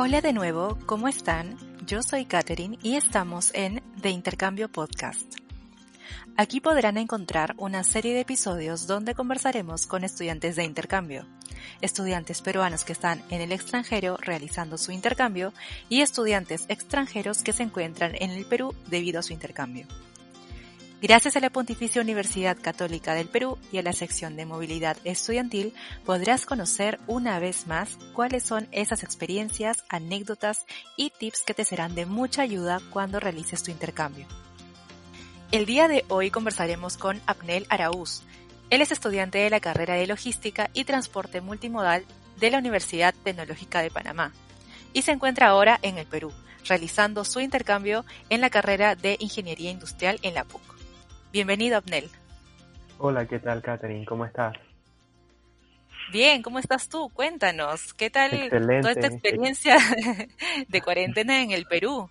Hola 0.00 0.20
de 0.20 0.32
nuevo, 0.32 0.78
¿cómo 0.86 1.08
están? 1.08 1.58
Yo 1.84 2.04
soy 2.04 2.24
Katherine 2.24 2.78
y 2.84 2.94
estamos 2.94 3.50
en 3.52 3.82
The 4.00 4.10
Intercambio 4.10 4.68
Podcast. 4.68 5.34
Aquí 6.36 6.60
podrán 6.60 6.98
encontrar 6.98 7.56
una 7.58 7.82
serie 7.82 8.14
de 8.14 8.20
episodios 8.20 8.86
donde 8.86 9.16
conversaremos 9.16 9.88
con 9.88 10.04
estudiantes 10.04 10.54
de 10.54 10.62
intercambio, 10.62 11.26
estudiantes 11.80 12.42
peruanos 12.42 12.84
que 12.84 12.92
están 12.92 13.24
en 13.30 13.40
el 13.40 13.50
extranjero 13.50 14.16
realizando 14.20 14.78
su 14.78 14.92
intercambio 14.92 15.52
y 15.88 16.02
estudiantes 16.02 16.66
extranjeros 16.68 17.42
que 17.42 17.52
se 17.52 17.64
encuentran 17.64 18.12
en 18.20 18.30
el 18.30 18.46
Perú 18.46 18.76
debido 18.86 19.18
a 19.18 19.24
su 19.24 19.32
intercambio. 19.32 19.88
Gracias 21.00 21.36
a 21.36 21.40
la 21.40 21.50
Pontificia 21.50 22.02
Universidad 22.02 22.56
Católica 22.60 23.14
del 23.14 23.28
Perú 23.28 23.56
y 23.70 23.78
a 23.78 23.82
la 23.82 23.92
sección 23.92 24.34
de 24.34 24.46
movilidad 24.46 24.96
estudiantil 25.04 25.72
podrás 26.04 26.44
conocer 26.44 26.98
una 27.06 27.38
vez 27.38 27.68
más 27.68 27.96
cuáles 28.14 28.42
son 28.42 28.66
esas 28.72 29.04
experiencias, 29.04 29.84
anécdotas 29.88 30.66
y 30.96 31.10
tips 31.10 31.42
que 31.42 31.54
te 31.54 31.64
serán 31.64 31.94
de 31.94 32.04
mucha 32.04 32.42
ayuda 32.42 32.80
cuando 32.90 33.20
realices 33.20 33.62
tu 33.62 33.70
intercambio. 33.70 34.26
El 35.52 35.66
día 35.66 35.86
de 35.86 36.04
hoy 36.08 36.32
conversaremos 36.32 36.96
con 36.96 37.20
Abnel 37.26 37.66
Araúz. 37.68 38.22
Él 38.68 38.82
es 38.82 38.90
estudiante 38.90 39.38
de 39.38 39.50
la 39.50 39.60
carrera 39.60 39.94
de 39.94 40.08
Logística 40.08 40.68
y 40.74 40.82
Transporte 40.82 41.40
Multimodal 41.40 42.06
de 42.40 42.50
la 42.50 42.58
Universidad 42.58 43.14
Tecnológica 43.22 43.82
de 43.82 43.92
Panamá 43.92 44.32
y 44.92 45.02
se 45.02 45.12
encuentra 45.12 45.46
ahora 45.46 45.78
en 45.82 45.96
el 45.96 46.06
Perú, 46.06 46.32
realizando 46.64 47.24
su 47.24 47.38
intercambio 47.38 48.04
en 48.30 48.40
la 48.40 48.50
carrera 48.50 48.96
de 48.96 49.16
Ingeniería 49.20 49.70
Industrial 49.70 50.18
en 50.22 50.34
la 50.34 50.42
PUC. 50.42 50.77
Bienvenido, 51.32 51.76
Abnel. 51.76 52.08
Hola, 52.98 53.26
¿qué 53.26 53.38
tal, 53.38 53.62
Catherine? 53.62 54.04
¿Cómo 54.04 54.24
estás? 54.24 54.54
Bien, 56.10 56.42
¿cómo 56.42 56.58
estás 56.58 56.88
tú? 56.88 57.10
Cuéntanos, 57.10 57.92
¿qué 57.92 58.08
tal 58.08 58.48
toda 58.48 58.92
esta 58.92 59.08
experiencia 59.08 59.76
de 60.68 60.82
cuarentena 60.82 61.42
en 61.42 61.50
el 61.50 61.66
Perú? 61.66 62.08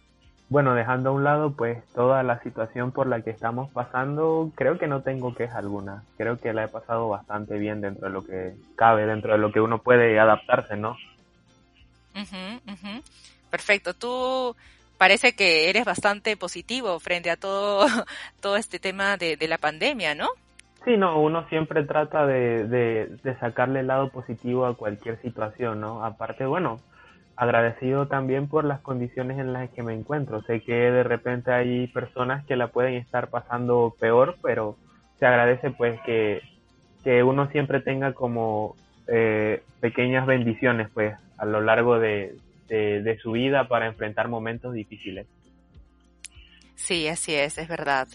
Bueno, 0.49 0.75
dejando 0.75 1.09
a 1.09 1.13
un 1.13 1.23
lado 1.23 1.51
pues 1.51 1.83
toda 1.93 2.23
la 2.23 2.41
situación 2.41 2.91
por 2.91 3.07
la 3.07 3.21
que 3.21 3.31
estamos 3.31 3.71
pasando, 3.71 4.51
creo 4.55 4.77
que 4.77 4.87
no 4.87 5.01
tengo 5.01 5.33
queja 5.33 5.57
alguna. 5.57 6.03
Creo 6.15 6.37
que 6.37 6.53
la 6.53 6.65
he 6.65 6.67
pasado 6.67 7.09
bastante 7.09 7.57
bien 7.57 7.81
dentro 7.81 8.07
de 8.07 8.13
lo 8.13 8.23
que 8.23 8.53
cabe, 8.75 9.07
dentro 9.07 9.33
de 9.33 9.39
lo 9.39 9.51
que 9.51 9.59
uno 9.59 9.79
puede 9.79 10.17
adaptarse, 10.19 10.77
¿no? 10.77 10.95
Perfecto. 13.49 13.93
¿Tú 13.93 14.55
parece 14.97 15.33
que 15.33 15.69
eres 15.69 15.85
bastante 15.85 16.35
positivo 16.37 16.99
frente 16.99 17.29
a 17.29 17.37
todo, 17.37 17.85
todo 18.41 18.57
este 18.57 18.79
tema 18.79 19.17
de, 19.17 19.37
la 19.47 19.57
pandemia, 19.57 20.15
¿no? 20.15 20.27
Sí, 20.83 20.97
no, 20.97 21.19
uno 21.19 21.47
siempre 21.49 21.83
trata 21.83 22.25
de, 22.25 22.65
de, 22.67 23.35
sacarle 23.39 23.81
el 23.81 23.87
lado 23.87 24.09
positivo 24.09 24.65
a 24.65 24.75
cualquier 24.75 25.21
situación, 25.21 25.81
¿no? 25.81 26.03
Aparte, 26.03 26.45
bueno, 26.45 26.79
agradecido 27.35 28.07
también 28.07 28.47
por 28.47 28.63
las 28.63 28.79
condiciones 28.79 29.37
en 29.37 29.53
las 29.53 29.69
que 29.71 29.83
me 29.83 29.93
encuentro. 29.93 30.41
Sé 30.43 30.61
que 30.61 30.73
de 30.73 31.03
repente 31.03 31.51
hay 31.51 31.87
personas 31.87 32.45
que 32.45 32.55
la 32.55 32.69
pueden 32.69 32.93
estar 32.95 33.29
pasando 33.29 33.95
peor, 33.99 34.37
pero 34.41 34.77
se 35.19 35.25
agradece 35.25 35.71
pues 35.71 35.99
que, 36.01 36.41
que 37.03 37.21
uno 37.23 37.47
siempre 37.51 37.81
tenga 37.81 38.13
como 38.13 38.75
eh, 39.07 39.61
pequeñas 39.81 40.25
bendiciones 40.25 40.89
pues 40.93 41.15
a 41.37 41.45
lo 41.45 41.61
largo 41.61 41.99
de, 41.99 42.35
de, 42.67 43.19
su 43.21 43.31
vida 43.31 43.67
para 43.67 43.87
enfrentar 43.87 44.27
momentos 44.27 44.73
difíciles. 44.73 45.27
Sí, 46.75 47.07
así 47.07 47.33
es, 47.33 47.57
es 47.57 47.67
verdad. 47.67 48.07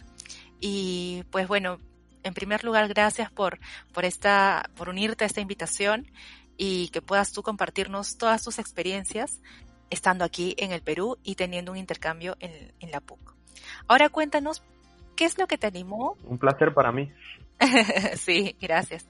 Y 0.61 1.25
pues 1.31 1.49
bueno, 1.49 1.79
en 2.23 2.35
primer 2.35 2.65
lugar, 2.65 2.89
gracias 2.89 3.31
por, 3.31 3.59
por, 3.93 4.05
esta, 4.05 4.71
por 4.77 4.89
unirte 4.89 5.25
a 5.25 5.27
esta 5.27 5.41
invitación 5.41 6.07
y 6.57 6.89
que 6.89 7.03
puedas 7.03 7.33
tú 7.33 7.43
compartirnos 7.43 8.19
todas 8.19 8.43
tus 8.43 8.59
experiencias 8.59 9.41
estando 9.91 10.25
aquí 10.25 10.55
en 10.59 10.73
el 10.73 10.81
Perú 10.81 11.19
y 11.23 11.35
teniendo 11.35 11.73
un 11.73 11.79
intercambio 11.79 12.37
en, 12.41 12.73
en 12.81 12.91
la 12.91 13.01
PUC. 13.01 13.35
Ahora 13.89 14.09
cuéntanos, 14.09 14.63
¿qué 15.17 15.25
es 15.25 15.39
lo 15.39 15.47
que 15.47 15.59
te 15.59 15.67
animó? 15.67 16.17
Un 16.25 16.39
placer 16.39 16.73
para 16.73 16.93
mí. 16.93 17.13
sí, 18.17 18.57
gracias. 18.61 19.07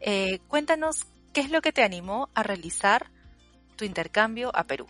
Eh, 0.00 0.40
cuéntanos, 0.48 1.06
¿qué 1.32 1.40
es 1.40 1.50
lo 1.50 1.62
que 1.62 1.72
te 1.72 1.82
animó 1.82 2.28
a 2.34 2.42
realizar 2.42 3.10
tu 3.76 3.84
intercambio 3.84 4.50
a 4.54 4.64
Perú? 4.64 4.86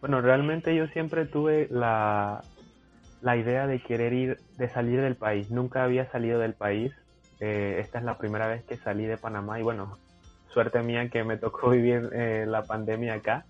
Bueno, 0.00 0.20
realmente 0.20 0.74
yo 0.76 0.86
siempre 0.88 1.24
tuve 1.24 1.68
la, 1.70 2.42
la 3.22 3.36
idea 3.36 3.66
de 3.66 3.80
querer 3.80 4.12
ir, 4.12 4.38
de 4.58 4.68
salir 4.68 5.00
del 5.00 5.16
país. 5.16 5.50
Nunca 5.50 5.82
había 5.84 6.10
salido 6.10 6.38
del 6.38 6.54
país. 6.54 6.92
Eh, 7.40 7.78
esta 7.80 7.98
es 7.98 8.04
la 8.04 8.18
primera 8.18 8.46
vez 8.46 8.64
que 8.64 8.76
salí 8.76 9.06
de 9.06 9.16
Panamá 9.16 9.58
y 9.58 9.62
bueno, 9.62 9.98
suerte 10.48 10.82
mía 10.82 11.08
que 11.08 11.24
me 11.24 11.36
tocó 11.36 11.70
vivir 11.70 12.10
eh, 12.12 12.44
la 12.46 12.62
pandemia 12.62 13.14
acá. 13.14 13.46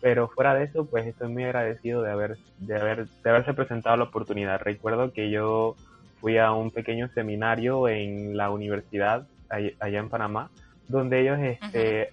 Pero 0.00 0.28
fuera 0.28 0.54
de 0.54 0.64
eso, 0.64 0.86
pues 0.86 1.06
estoy 1.06 1.28
muy 1.28 1.44
agradecido 1.44 2.00
de 2.02 2.10
haber, 2.10 2.38
de 2.58 2.76
haber, 2.76 3.06
de 3.06 3.30
haberse 3.30 3.52
presentado 3.52 3.98
la 3.98 4.04
oportunidad. 4.04 4.60
Recuerdo 4.62 5.12
que 5.12 5.30
yo 5.30 5.76
fui 6.20 6.38
a 6.38 6.52
un 6.52 6.70
pequeño 6.70 7.08
seminario 7.08 7.86
en 7.88 8.36
la 8.36 8.50
universidad 8.50 9.26
allá 9.50 9.98
en 9.98 10.08
Panamá 10.08 10.48
donde 10.90 11.20
ellos 11.20 11.38
este, 11.40 12.02
eh, 12.02 12.10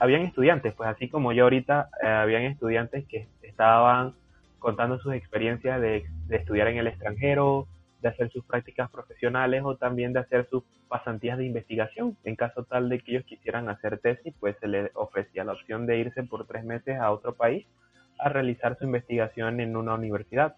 habían 0.00 0.22
estudiantes, 0.22 0.74
pues 0.74 0.88
así 0.88 1.08
como 1.08 1.32
yo 1.32 1.44
ahorita, 1.44 1.88
eh, 2.02 2.06
habían 2.06 2.42
estudiantes 2.42 3.06
que 3.06 3.28
estaban 3.42 4.14
contando 4.58 4.98
sus 4.98 5.14
experiencias 5.14 5.80
de, 5.80 6.04
estudiar 6.30 6.68
en 6.68 6.78
el 6.78 6.86
extranjero, 6.86 7.68
de 8.00 8.08
hacer 8.08 8.30
sus 8.30 8.44
prácticas 8.44 8.90
profesionales 8.90 9.62
o 9.64 9.76
también 9.76 10.12
de 10.12 10.20
hacer 10.20 10.48
sus 10.50 10.64
pasantías 10.88 11.38
de 11.38 11.44
investigación. 11.44 12.16
En 12.24 12.36
caso 12.36 12.64
tal 12.64 12.88
de 12.88 13.00
que 13.00 13.12
ellos 13.12 13.24
quisieran 13.24 13.68
hacer 13.68 13.98
tesis, 13.98 14.34
pues 14.40 14.56
se 14.60 14.68
les 14.68 14.90
ofrecía 14.94 15.44
la 15.44 15.52
opción 15.52 15.86
de 15.86 15.98
irse 15.98 16.22
por 16.22 16.46
tres 16.46 16.64
meses 16.64 16.98
a 16.98 17.10
otro 17.10 17.34
país 17.34 17.66
a 18.18 18.28
realizar 18.28 18.78
su 18.78 18.84
investigación 18.84 19.60
en 19.60 19.76
una 19.76 19.94
universidad. 19.94 20.56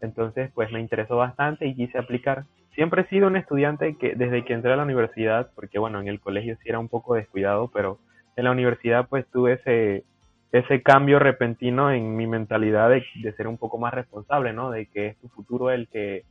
Entonces, 0.00 0.50
pues 0.54 0.70
me 0.70 0.80
interesó 0.80 1.16
bastante 1.16 1.66
y 1.66 1.74
quise 1.74 1.98
aplicar 1.98 2.44
siempre 2.74 3.02
he 3.02 3.08
sido 3.08 3.26
un 3.26 3.36
estudiante 3.36 3.96
que 3.96 4.14
desde 4.14 4.44
que 4.44 4.52
entré 4.52 4.72
a 4.72 4.76
la 4.76 4.82
universidad, 4.82 5.50
porque 5.54 5.78
bueno, 5.78 6.00
en 6.00 6.08
el 6.08 6.20
colegio 6.20 6.56
sí 6.62 6.68
era 6.68 6.78
un 6.78 6.88
poco 6.88 7.14
descuidado, 7.14 7.70
pero 7.72 7.98
en 8.36 8.44
la 8.44 8.50
universidad 8.50 9.08
pues 9.08 9.26
tuve 9.30 9.54
ese, 9.54 10.04
ese 10.52 10.82
cambio 10.82 11.18
repentino 11.18 11.90
en 11.90 12.16
mi 12.16 12.26
mentalidad 12.26 12.90
de, 12.90 13.04
ser 13.36 13.46
un 13.46 13.58
poco 13.58 13.78
más 13.78 13.94
responsable, 13.94 14.52
¿no? 14.52 14.70
De 14.70 14.86
que 14.86 15.08
es 15.08 15.16
tu 15.18 15.28
futuro 15.28 15.70
el 15.70 15.88
que, 15.88 16.24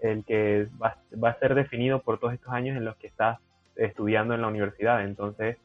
el 0.00 0.24
que 0.24 0.68
va, 0.82 0.96
va, 1.22 1.30
a 1.30 1.38
ser 1.38 1.54
definido 1.54 2.00
por 2.00 2.18
todos 2.18 2.34
estos 2.34 2.52
años 2.52 2.76
en 2.76 2.84
los 2.84 2.96
que 2.96 3.08
estás 3.08 3.38
estudiando 3.76 4.34
en 4.34 4.42
la 4.42 4.48
universidad. 4.48 5.04
Entonces, 5.04 5.56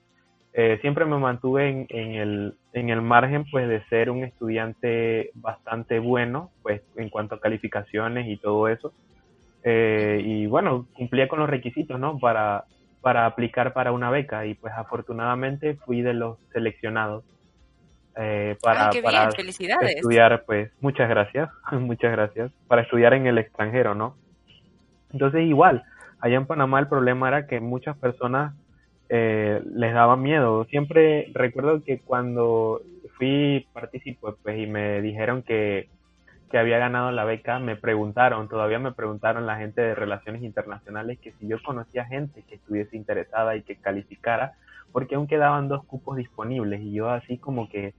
eh, 0.54 0.78
siempre 0.82 1.06
me 1.06 1.18
mantuve 1.18 1.70
en, 1.70 1.86
en, 1.90 2.12
el, 2.14 2.54
en 2.74 2.90
el 2.90 3.02
margen 3.02 3.46
pues 3.50 3.68
de 3.68 3.84
ser 3.86 4.10
un 4.10 4.24
estudiante 4.24 5.32
bastante 5.36 6.00
bueno, 6.00 6.52
pues 6.62 6.82
en 6.96 7.10
cuanto 7.10 7.36
a 7.36 7.40
calificaciones 7.40 8.28
y 8.28 8.38
todo 8.38 8.68
eso 8.68 8.94
eh, 9.63 10.22
y 10.24 10.46
bueno, 10.46 10.88
cumplía 10.94 11.28
con 11.28 11.40
los 11.40 11.50
requisitos, 11.50 12.00
¿no? 12.00 12.19
Para, 12.19 12.66
para 13.01 13.25
aplicar 13.25 13.74
para 13.74 13.91
una 13.91 14.09
beca 14.09 14.46
y 14.46 14.53
pues 14.56 14.74
afortunadamente 14.75 15.75
fui 15.85 16.01
de 16.01 16.13
los 16.13 16.38
seleccionados 16.51 17.24
eh, 18.16 18.57
para, 18.62 18.91
para 19.01 19.29
estudiar, 19.29 20.44
pues 20.46 20.72
muchas 20.81 21.09
gracias, 21.09 21.50
muchas 21.72 22.12
gracias, 22.12 22.51
para 22.68 22.84
estudiar 22.84 23.13
en 23.13 23.25
el 23.28 23.38
extranjero, 23.38 23.96
¿no? 23.96 24.16
Entonces 25.12 25.41
igual, 25.46 25.84
allá 26.19 26.38
en 26.38 26.45
Panamá 26.45 26.80
el 26.80 26.88
problema 26.88 27.28
era 27.28 27.47
que 27.47 27.59
muchas 27.59 27.97
personas 27.97 28.53
eh, 29.09 29.62
les 29.66 29.94
daba 29.94 30.16
miedo. 30.16 30.66
Siempre 30.66 31.30
recuerdo 31.34 31.84
que 31.84 32.00
cuando 32.00 32.81
fui 33.18 33.68
participó 33.74 34.35
pues 34.41 34.59
y 34.59 34.68
me 34.68 35.01
dijeron 35.01 35.44
que 35.44 35.90
que 36.53 36.59
había 36.59 36.78
ganado 36.78 37.09
la 37.09 37.24
beca, 37.24 37.58
me 37.58 37.75
preguntaron, 37.75 38.47
todavía 38.47 38.78
me 38.78 38.91
preguntaron 38.91 39.47
la 39.47 39.58
gente 39.58 39.81
de 39.81 39.96
relaciones 39.96 40.44
internacionales 40.44 41.18
que 41.18 41.31
si 41.31 41.47
yo 41.47 41.58
conocía 41.64 42.06
gente 42.06 42.44
que 42.48 42.54
estuviese 42.54 42.95
interesada 42.95 43.56
y 43.56 43.63
que 43.63 43.75
calificara, 43.78 44.54
porque 44.92 45.16
aún 45.16 45.25
quedaban 45.25 45.68
dos 45.68 45.83
cupos 45.86 46.16
disponibles 46.16 46.80
y 46.81 46.94
yo 46.94 47.10
así 47.10 47.39
como 47.39 47.68
que, 47.69 47.95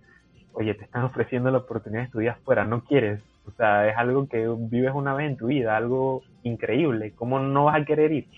oye, 0.53 0.73
te 0.75 0.85
están 0.85 1.03
ofreciendo 1.11 1.51
la 1.51 1.59
oportunidad 1.59 2.03
de 2.03 2.07
estudiar 2.07 2.37
fuera, 2.45 2.65
no 2.65 2.85
quieres, 2.85 3.21
o 3.45 3.51
sea, 3.57 3.89
es 3.89 3.97
algo 3.97 4.29
que 4.29 4.47
vives 4.57 4.93
una 4.95 5.15
vez 5.15 5.31
en 5.31 5.37
tu 5.37 5.49
vida, 5.49 5.77
algo 5.77 6.23
increíble, 6.45 7.13
¿cómo 7.17 7.41
no 7.41 7.65
vas 7.65 7.83
a 7.83 7.85
querer 7.85 8.13
ir? 8.13 8.29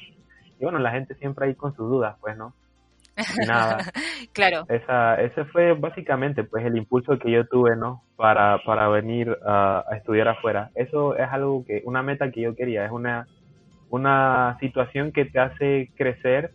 Y 0.59 0.65
bueno, 0.65 0.79
la 0.79 0.93
gente 0.93 1.15
siempre 1.17 1.45
ahí 1.45 1.55
con 1.55 1.77
sus 1.77 1.91
dudas, 1.91 2.17
pues, 2.23 2.39
¿no? 2.39 2.55
Nada. 3.47 3.79
claro. 4.33 4.67
Esa, 4.69 5.21
ese 5.21 5.45
fue 5.47 5.75
básicamente 5.75 6.45
pues 6.45 6.65
el 6.65 6.77
impulso 6.77 7.19
que 7.19 7.31
yo 7.31 7.47
tuve, 7.47 7.77
¿no? 7.77 8.03
Para, 8.17 8.59
para 8.65 8.89
venir 8.89 9.37
a, 9.47 9.85
estudiar 9.97 10.29
afuera. 10.29 10.71
Eso 10.75 11.17
es 11.17 11.29
algo 11.31 11.65
que, 11.65 11.83
una 11.85 12.03
meta 12.03 12.31
que 12.31 12.43
yo 12.43 12.55
quería, 12.55 12.85
es 12.85 12.91
una, 12.91 13.27
una 13.91 14.57
situación 14.61 15.13
que 15.13 15.25
te 15.25 15.39
hace 15.39 15.91
crecer, 15.97 16.53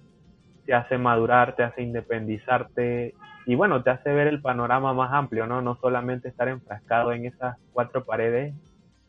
te 0.66 0.74
hace 0.74 0.98
madurar, 0.98 1.56
te 1.56 1.64
hace 1.64 1.82
independizarte 1.82 3.16
y 3.46 3.56
bueno, 3.56 3.82
te 3.82 3.90
hace 3.90 4.12
ver 4.14 4.28
el 4.28 4.42
panorama 4.42 4.94
más 4.94 5.12
amplio, 5.12 5.48
¿no? 5.48 5.62
No 5.62 5.76
solamente 5.82 6.30
estar 6.30 6.48
enfrascado 6.48 7.12
en 7.12 7.26
esas 7.26 7.58
cuatro 7.74 8.06
paredes, 8.06 8.54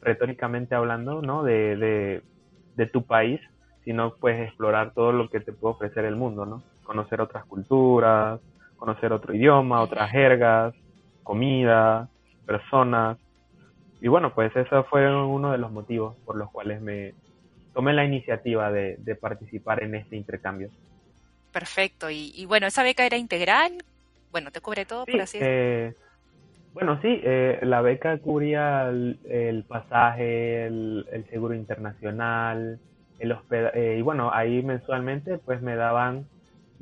retóricamente 0.01 0.75
hablando, 0.75 1.21
¿no? 1.21 1.43
De, 1.43 1.77
de, 1.77 2.23
de 2.77 2.87
tu 2.87 3.05
país, 3.05 3.41
sino 3.85 4.15
pues 4.15 4.41
explorar 4.41 4.93
todo 4.95 5.13
lo 5.13 5.29
que 5.29 5.41
te 5.41 5.53
puede 5.53 5.75
ofrecer 5.75 6.05
el 6.07 6.17
mundo, 6.17 6.47
¿no? 6.47 6.63
Conocer 6.83 7.21
otras 7.21 7.45
culturas, 7.45 8.41
conocer 8.77 9.13
otro 9.13 9.35
idioma, 9.35 9.81
otras 9.81 10.11
jergas, 10.11 10.75
comida, 11.23 12.09
personas. 12.47 13.19
Y 14.01 14.09
bueno, 14.09 14.35
pues 14.35 14.55
eso 14.57 14.85
fue 14.85 15.07
uno 15.15 15.53
de 15.53 15.59
los 15.59 15.71
motivos 15.71 16.17
por 16.25 16.37
los 16.37 16.51
cuales 16.51 16.81
me 16.81 17.15
tomé 17.73 17.93
la 17.93 18.05
iniciativa 18.05 18.71
de, 18.71 19.17
participar 19.21 19.83
en 19.83 19.95
este 19.95 20.17
intercambio. 20.17 20.69
Perfecto. 21.53 22.11
Y, 22.11 22.45
bueno, 22.47 22.67
¿esa 22.67 22.83
beca 22.83 23.07
era 23.07 23.17
integral? 23.17 23.73
Bueno, 24.31 24.51
¿te 24.51 24.61
cubre 24.61 24.85
todo, 24.85 25.07
por 25.07 25.21
así 25.21 25.39
decirlo? 25.39 25.47
Eh, 25.49 25.95
bueno, 26.75 26.99
sí, 27.03 27.21
eh, 27.23 27.59
la 27.63 27.83
beca 27.83 28.17
cubría 28.19 28.89
el, 28.89 29.65
pasaje, 29.69 30.67
el, 30.67 31.27
seguro 31.31 31.55
internacional, 31.55 32.81
el 33.19 33.33
hospedaje, 33.33 33.99
y 33.99 34.03
bueno, 34.03 34.31
ahí 34.33 34.63
mensualmente 34.63 35.39
pues 35.39 35.61
me 35.61 35.77
daban 35.77 36.27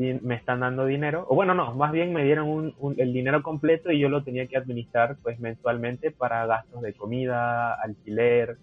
me 0.00 0.34
están 0.34 0.60
dando 0.60 0.86
dinero, 0.86 1.26
o 1.28 1.34
bueno, 1.34 1.54
no, 1.54 1.74
más 1.74 1.92
bien 1.92 2.12
me 2.12 2.24
dieron 2.24 2.74
el 2.96 3.12
dinero 3.12 3.42
completo 3.42 3.90
y 3.90 3.98
yo 3.98 4.08
lo 4.08 4.24
tenía 4.24 4.46
que 4.46 4.56
administrar 4.56 5.16
pues 5.22 5.38
mensualmente 5.40 6.10
para 6.10 6.46
gastos 6.46 6.80
de 6.80 6.94
comida, 6.94 7.74
alquiler, 7.74 8.56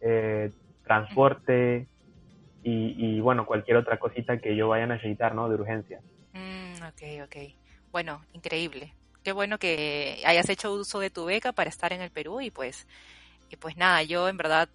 eh, 0.00 0.50
transporte 0.84 1.86
y, 2.62 3.20
bueno, 3.20 3.46
cualquier 3.46 3.78
otra 3.78 3.98
cosita 3.98 4.38
que 4.38 4.54
yo 4.54 4.68
vaya 4.68 4.84
a 4.84 4.88
necesitar, 4.88 5.34
¿no? 5.34 5.48
De 5.48 5.54
urgencia. 5.54 6.00
Mm, 6.34 6.82
ok, 6.86 7.24
ok. 7.24 7.36
Bueno, 7.92 8.20
increíble. 8.34 8.92
Qué 9.22 9.32
bueno 9.32 9.58
que 9.58 10.22
hayas 10.26 10.48
hecho 10.50 10.74
uso 10.74 11.00
de 11.00 11.08
tu 11.08 11.24
beca 11.24 11.52
para 11.52 11.70
estar 11.70 11.94
en 11.94 12.02
el 12.02 12.10
Perú 12.10 12.42
y 12.42 12.50
pues, 12.50 12.86
y 13.50 13.56
pues 13.56 13.76
nada, 13.78 14.02
yo 14.02 14.28
en 14.28 14.36
verdad 14.36 14.68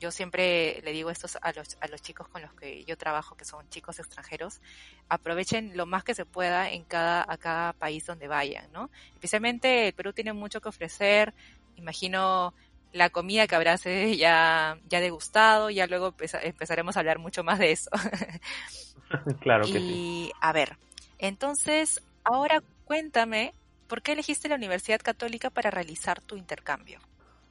yo 0.00 0.10
siempre 0.10 0.80
le 0.82 0.92
digo 0.92 1.10
esto 1.10 1.28
a 1.42 1.52
los, 1.52 1.76
a 1.80 1.86
los 1.88 2.02
chicos 2.02 2.26
con 2.28 2.42
los 2.42 2.52
que 2.54 2.84
yo 2.84 2.96
trabajo, 2.96 3.36
que 3.36 3.44
son 3.44 3.68
chicos 3.68 3.98
extranjeros, 3.98 4.60
aprovechen 5.08 5.76
lo 5.76 5.86
más 5.86 6.02
que 6.02 6.14
se 6.14 6.24
pueda 6.24 6.70
en 6.70 6.84
cada, 6.84 7.24
a 7.28 7.36
cada 7.36 7.74
país 7.74 8.06
donde 8.06 8.26
vayan, 8.26 8.72
¿no? 8.72 8.90
Especialmente 9.12 9.88
el 9.88 9.92
Perú 9.92 10.12
tiene 10.12 10.32
mucho 10.32 10.60
que 10.60 10.70
ofrecer, 10.70 11.34
imagino 11.76 12.54
la 12.92 13.10
comida 13.10 13.46
que 13.46 13.54
habrás 13.54 13.84
ya, 13.84 14.78
ya 14.88 15.00
degustado, 15.00 15.70
ya 15.70 15.86
luego 15.86 16.14
empezaremos 16.42 16.96
a 16.96 17.00
hablar 17.00 17.18
mucho 17.18 17.44
más 17.44 17.58
de 17.58 17.72
eso. 17.72 17.90
claro 19.40 19.64
que 19.64 19.78
y, 19.78 20.26
sí. 20.26 20.32
a 20.40 20.52
ver, 20.52 20.76
entonces, 21.18 22.02
ahora 22.24 22.62
cuéntame, 22.84 23.54
¿por 23.86 24.02
qué 24.02 24.12
elegiste 24.12 24.48
la 24.48 24.56
Universidad 24.56 25.00
Católica 25.00 25.50
para 25.50 25.70
realizar 25.70 26.20
tu 26.20 26.36
intercambio? 26.36 27.00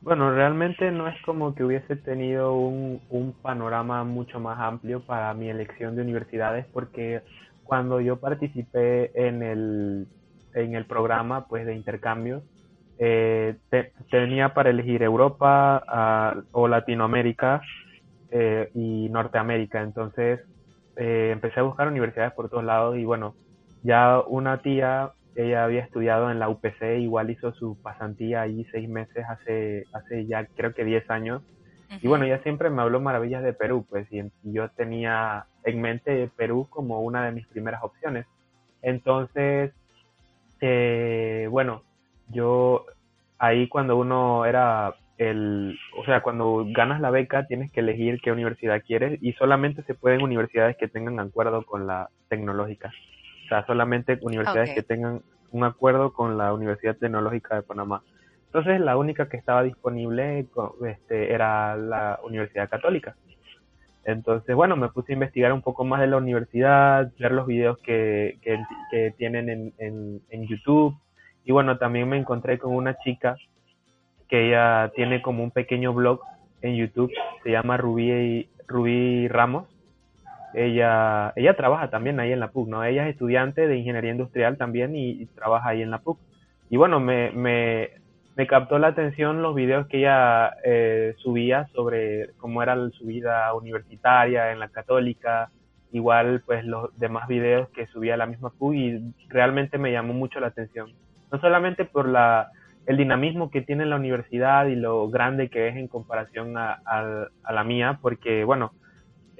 Bueno, 0.02 0.34
realmente 0.34 0.92
no 0.92 1.08
es 1.10 1.22
como 1.24 1.54
que 1.54 1.64
hubiese 1.64 1.96
tenido 1.98 2.54
un, 2.54 3.02
un 3.10 3.34
panorama 3.34 4.04
mucho 4.06 4.40
más 4.40 4.58
amplio 4.60 5.06
para 5.06 5.34
mi 5.34 5.50
elección 5.50 5.96
de 5.96 6.04
universidades 6.04 6.66
porque 6.74 7.22
cuando 7.64 8.00
yo 8.00 8.18
participé 8.20 9.12
en 9.28 9.44
el, 9.44 10.08
en 10.54 10.76
el 10.76 10.86
programa 10.86 11.48
pues 11.48 11.66
de 11.66 11.76
intercambio 11.76 12.44
eh, 12.98 13.58
tenía 14.10 14.54
para 14.54 14.70
elegir 14.70 15.04
Europa 15.04 15.84
ah, 15.88 16.36
o 16.52 16.68
Latinoamérica 16.68 17.62
eh, 18.32 18.70
y 18.74 19.10
Norteamérica. 19.10 19.82
Entonces 19.82 20.40
eh, 20.96 21.32
empecé 21.34 21.60
a 21.60 21.64
buscar 21.64 21.88
universidades 21.90 22.34
por 22.34 22.50
todos 22.50 22.64
lados 22.64 22.98
y 22.98 23.04
bueno 23.06 23.36
ya 23.84 24.22
una 24.28 24.62
tía 24.62 25.12
ella 25.46 25.64
había 25.64 25.82
estudiado 25.82 26.32
en 26.32 26.40
la 26.40 26.50
UPC, 26.50 27.00
igual 27.00 27.30
hizo 27.30 27.54
su 27.54 27.78
pasantía 27.82 28.42
ahí 28.42 28.66
seis 28.72 28.90
meses 28.90 29.26
hace, 29.30 29.86
hace 29.94 30.26
ya 30.26 30.46
creo 30.46 30.74
que 30.74 30.84
diez 30.84 31.10
años. 31.10 31.42
Y 32.02 32.08
bueno, 32.08 32.26
ella 32.26 32.40
siempre 32.44 32.70
me 32.70 32.84
habló 32.84 33.00
maravillas 33.00 33.42
de 33.42 33.54
Perú, 33.54 33.84
pues, 33.90 34.08
y, 34.12 34.22
yo 34.44 34.70
tenía 34.70 35.46
en 35.64 35.82
mente 35.82 36.30
Perú 36.38 36.68
como 36.70 37.02
una 37.02 37.26
de 37.26 37.32
mis 37.32 37.48
primeras 37.48 37.84
opciones. 37.84 38.28
Entonces, 38.84 39.72
eh, 40.62 41.48
bueno, 41.50 41.82
yo 42.28 42.86
ahí 43.40 43.68
cuando 43.68 43.98
uno 43.98 44.46
era 44.46 44.94
el, 45.18 45.78
o 45.98 46.06
sea, 46.06 46.22
cuando 46.22 46.66
ganas 46.70 47.02
la 47.02 47.10
beca 47.12 47.48
tienes 47.48 47.72
que 47.72 47.80
elegir 47.80 48.22
qué 48.22 48.32
universidad 48.32 48.82
quieres 48.86 49.18
y 49.22 49.34
solamente 49.34 49.84
se 49.84 49.96
pueden 49.96 50.22
universidades 50.22 50.78
que 50.78 50.88
tengan 50.88 51.20
acuerdo 51.20 51.66
con 51.66 51.88
la 51.88 52.10
tecnológica. 52.30 52.92
O 53.50 53.56
sea, 53.56 53.66
solamente 53.66 54.20
universidades 54.22 54.76
que 54.76 54.84
tengan 54.84 55.24
un 55.50 55.64
acuerdo 55.64 56.14
con 56.14 56.38
la 56.38 56.54
Universidad 56.54 56.96
Tecnológica 56.96 57.56
de 57.56 57.64
Panamá. 57.64 58.04
Entonces, 58.46 58.80
la 58.80 58.96
única 58.96 59.28
que 59.28 59.38
estaba 59.38 59.64
disponible 59.64 60.46
este, 60.86 61.34
era 61.34 61.76
la 61.76 62.20
Universidad 62.24 62.70
Católica. 62.70 63.16
Entonces, 64.06 64.56
bueno, 64.56 64.76
me 64.76 64.90
puse 64.90 65.14
a 65.14 65.16
investigar 65.16 65.52
un 65.52 65.64
poco 65.64 65.84
más 65.84 66.00
de 66.00 66.06
la 66.06 66.18
universidad, 66.18 67.12
ver 67.18 67.32
los 67.32 67.48
videos 67.48 67.80
que, 67.80 68.38
que, 68.44 69.16
tienen 69.18 69.50
en, 69.50 69.74
en, 69.80 70.22
en, 70.30 70.48
YouTube. 70.48 70.96
Y 71.44 71.52
bueno, 71.52 71.80
también 71.80 72.08
me 72.08 72.18
encontré 72.18 72.60
con 72.60 72.76
una 72.76 73.00
chica 73.00 73.36
que 74.28 74.50
ella 74.50 74.92
tiene 74.96 75.24
como 75.24 75.44
un 75.44 75.50
pequeño 75.50 75.92
blog 75.92 76.22
en 76.62 76.76
YouTube, 76.76 77.12
se 77.44 77.50
llama 77.50 77.78
Rubí, 77.78 78.48
Rubí 78.68 79.28
Ramos 79.28 79.66
ella, 80.54 81.34
ella 81.36 81.56
trabaja 81.56 81.90
también 81.90 82.20
ahí 82.20 82.32
en 82.32 82.40
la 82.40 82.52
PUC, 82.52 82.68
¿no? 82.68 82.84
Ella 82.84 83.08
es 83.08 83.12
estudiante 83.14 83.68
de 83.68 83.78
ingeniería 83.78 84.12
industrial 84.12 84.58
también 84.58 84.96
y, 84.96 85.26
trabaja 85.28 85.70
ahí 85.70 85.82
en 85.82 85.92
la 85.92 86.00
PUC. 86.00 86.20
Y 86.70 86.78
bueno, 86.78 87.00
me, 87.00 87.32
me, 87.32 87.90
me 88.36 88.48
captó 88.48 88.80
la 88.80 88.88
atención 88.88 89.42
los 89.42 89.56
videos 89.56 89.88
que 89.88 90.00
ella 90.00 90.54
eh, 90.64 91.16
subía 91.18 91.68
sobre 91.74 92.32
cómo 92.38 92.64
era 92.64 92.76
su 92.92 93.06
vida 93.06 93.54
universitaria 93.54 94.52
en 94.52 94.60
la 94.60 94.70
católica, 94.70 95.50
igual 95.92 96.44
pues 96.46 96.66
los 96.66 96.98
demás 96.98 97.28
videos 97.28 97.70
que 97.70 97.88
subía 97.88 98.18
la 98.18 98.28
misma 98.28 98.50
PUC 98.52 98.74
y 98.74 99.14
realmente 99.28 99.78
me 99.78 99.92
llamó 99.92 100.14
mucho 100.14 100.40
la 100.40 100.48
atención. 100.48 100.94
No 101.32 101.40
solamente 101.40 101.86
por 101.86 102.08
la, 102.08 102.52
el 102.88 102.98
dinamismo 102.98 103.52
que 103.52 103.62
tiene 103.62 103.86
la 103.86 103.98
universidad 103.98 104.66
y 104.66 104.76
lo 104.76 105.10
grande 105.10 105.50
que 105.50 105.68
es 105.68 105.76
en 105.76 105.88
comparación 105.88 106.58
a, 106.58 106.82
a 106.86 107.54
la 107.54 107.64
mía, 107.64 108.00
porque 108.02 108.44
bueno, 108.44 108.74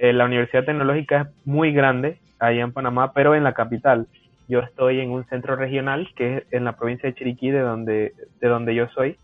eh, 0.00 0.14
la 0.14 0.24
Universidad 0.24 0.64
Tecnológica 0.64 1.20
es 1.20 1.46
muy 1.46 1.72
grande 1.72 2.16
allá 2.38 2.62
en 2.62 2.72
Panamá, 2.72 3.12
pero 3.12 3.34
en 3.34 3.44
la 3.44 3.52
capital. 3.52 4.06
Yo 4.48 4.60
estoy 4.60 4.98
en 4.98 5.10
un 5.10 5.26
centro 5.26 5.56
regional 5.56 6.08
que 6.16 6.38
es 6.38 6.44
en 6.52 6.64
la 6.64 6.72
provincia 6.72 7.06
de 7.06 7.14
Chiriquí, 7.14 7.50
de 7.50 7.60
donde, 7.60 8.14
de 8.40 8.48
donde 8.48 8.74
yo 8.74 8.88
soy. 8.88 9.18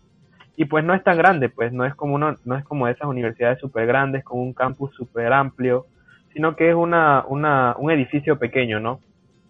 Y 0.55 0.65
pues 0.65 0.85
no 0.85 0.93
es 0.93 1.03
tan 1.03 1.17
grande, 1.17 1.49
pues 1.49 1.73
no 1.73 1.83
es 1.83 1.95
como 1.95 2.13
uno, 2.13 2.35
no 2.45 2.55
es 2.55 2.63
como 2.63 2.87
esas 2.87 3.07
universidades 3.07 3.59
súper 3.59 3.87
grandes 3.87 4.23
con 4.23 4.39
un 4.39 4.53
campus 4.53 4.93
súper 4.95 5.33
amplio, 5.33 5.87
sino 6.33 6.55
que 6.55 6.69
es 6.69 6.75
una, 6.75 7.25
una, 7.27 7.75
un 7.79 7.89
edificio 7.89 8.37
pequeño, 8.37 8.79
¿no? 8.79 8.99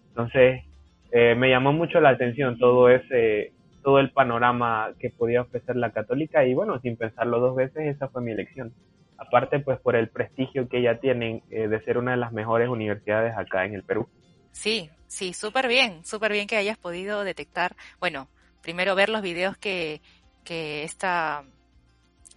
Entonces, 0.09 0.63
eh, 1.11 1.35
me 1.35 1.49
llamó 1.49 1.73
mucho 1.73 1.99
la 1.99 2.09
atención 2.09 2.57
todo 2.57 2.89
ese, 2.89 3.51
todo 3.83 3.99
el 3.99 4.11
panorama 4.11 4.91
que 4.97 5.09
podía 5.09 5.41
ofrecer 5.41 5.75
la 5.75 5.91
católica 5.91 6.45
y 6.45 6.53
bueno, 6.53 6.79
sin 6.79 6.95
pensarlo 6.95 7.41
dos 7.41 7.55
veces, 7.55 7.95
esa 7.95 8.07
fue 8.07 8.21
mi 8.21 8.31
elección 8.31 8.71
aparte 9.17 9.59
pues 9.59 9.79
por 9.79 9.95
el 9.95 10.09
prestigio 10.09 10.67
que 10.69 10.81
ya 10.81 10.99
tienen 10.99 11.43
eh, 11.49 11.67
de 11.67 11.83
ser 11.83 11.97
una 11.97 12.11
de 12.11 12.17
las 12.17 12.31
mejores 12.31 12.69
universidades 12.69 13.35
acá 13.37 13.65
en 13.65 13.73
el 13.73 13.83
Perú. 13.83 14.07
Sí, 14.51 14.89
sí, 15.07 15.33
súper 15.33 15.67
bien, 15.67 16.03
súper 16.05 16.31
bien 16.31 16.47
que 16.47 16.57
hayas 16.57 16.77
podido 16.77 17.23
detectar, 17.23 17.75
bueno, 17.99 18.27
primero 18.61 18.95
ver 18.95 19.09
los 19.09 19.21
videos 19.21 19.57
que, 19.57 20.01
que 20.43 20.83
esta 20.83 21.43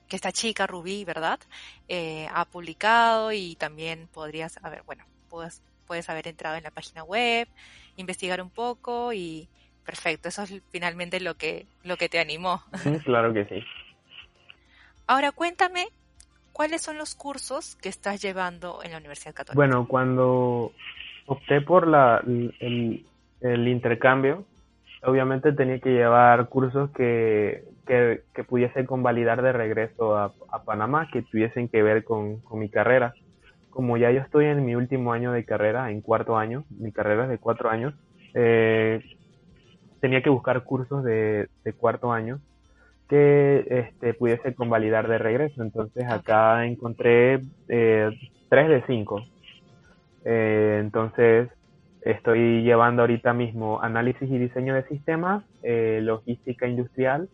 que 0.08 0.16
esta 0.16 0.32
chica 0.32 0.66
Rubí, 0.66 1.04
¿verdad? 1.04 1.38
Eh, 1.86 2.28
ha 2.34 2.44
publicado 2.44 3.30
y 3.30 3.54
también 3.54 4.08
podrías, 4.08 4.58
a 4.60 4.68
ver, 4.68 4.82
bueno, 4.82 5.04
puedes, 5.28 5.62
puedes 5.86 6.10
haber 6.10 6.26
entrado 6.26 6.56
en 6.56 6.64
la 6.64 6.72
página 6.72 7.04
web, 7.04 7.46
investigar 7.96 8.42
un 8.42 8.50
poco 8.50 9.12
y 9.12 9.48
perfecto, 9.84 10.28
eso 10.28 10.42
es 10.42 10.62
finalmente 10.70 11.20
lo 11.20 11.36
que, 11.36 11.66
lo 11.84 11.96
que 11.96 12.08
te 12.08 12.18
animó. 12.18 12.62
Claro 13.04 13.32
que 13.32 13.44
sí. 13.46 13.62
Ahora 15.06 15.30
cuéntame 15.30 15.88
¿cuáles 16.60 16.82
son 16.82 16.98
los 16.98 17.14
cursos 17.14 17.76
que 17.76 17.88
estás 17.88 18.20
llevando 18.20 18.80
en 18.84 18.92
la 18.92 18.98
Universidad 18.98 19.32
Católica? 19.32 19.56
Bueno, 19.56 19.88
cuando 19.88 20.72
opté 21.24 21.62
por 21.62 21.86
la, 21.86 22.22
el, 22.22 23.66
intercambio, 23.66 24.44
obviamente 25.02 25.54
tenía 25.54 25.78
que 25.78 25.88
llevar 25.88 26.50
cursos 26.50 26.90
que, 26.90 27.64
que, 27.86 28.44
pudiesen 28.44 28.84
convalidar 28.84 29.40
de 29.40 29.52
regreso 29.52 30.18
a, 30.18 30.34
Panamá, 30.66 31.08
que 31.10 31.22
tuviesen 31.22 31.66
que 31.66 31.82
ver 31.82 32.04
con, 32.04 32.42
mi 32.52 32.68
carrera. 32.68 33.14
Como 33.70 33.96
ya 33.96 34.10
yo 34.10 34.20
estoy 34.20 34.44
en 34.44 34.62
mi 34.66 34.74
último 34.74 35.14
año 35.14 35.32
de 35.32 35.46
carrera, 35.46 35.90
en 35.90 36.02
cuarto 36.02 36.36
año, 36.36 36.64
mi 36.68 36.92
carrera 36.92 37.22
es 37.22 37.30
de 37.30 37.38
cuatro 37.38 37.70
años, 37.70 37.94
eh, 38.34 39.02
tenía 40.00 40.22
que 40.22 40.28
buscar 40.28 40.62
cursos 40.64 41.04
de 41.04 41.48
cuarto 41.78 42.12
año 42.12 42.38
que 43.10 43.66
este, 43.68 44.14
pudiese 44.14 44.54
convalidar 44.54 45.08
de 45.08 45.18
regreso. 45.18 45.62
Entonces 45.62 46.06
acá 46.08 46.64
encontré 46.64 47.42
eh, 47.68 48.10
3 48.48 48.68
de 48.68 48.84
5. 48.86 49.26
Eh, 50.24 50.78
entonces 50.80 51.50
estoy 52.02 52.62
llevando 52.62 53.02
ahorita 53.02 53.34
mismo 53.34 53.82
análisis 53.82 54.30
y 54.30 54.38
diseño 54.38 54.74
de 54.74 54.86
sistemas, 54.88 55.44
eh, 55.62 56.00
logística 56.02 56.66
industrial 56.66 57.28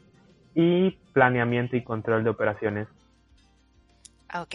y 0.54 0.92
planeamiento 1.12 1.76
y 1.76 1.85
control 1.85 2.25
de 2.25 2.30
operaciones. 2.30 2.88
Ok. 4.35 4.54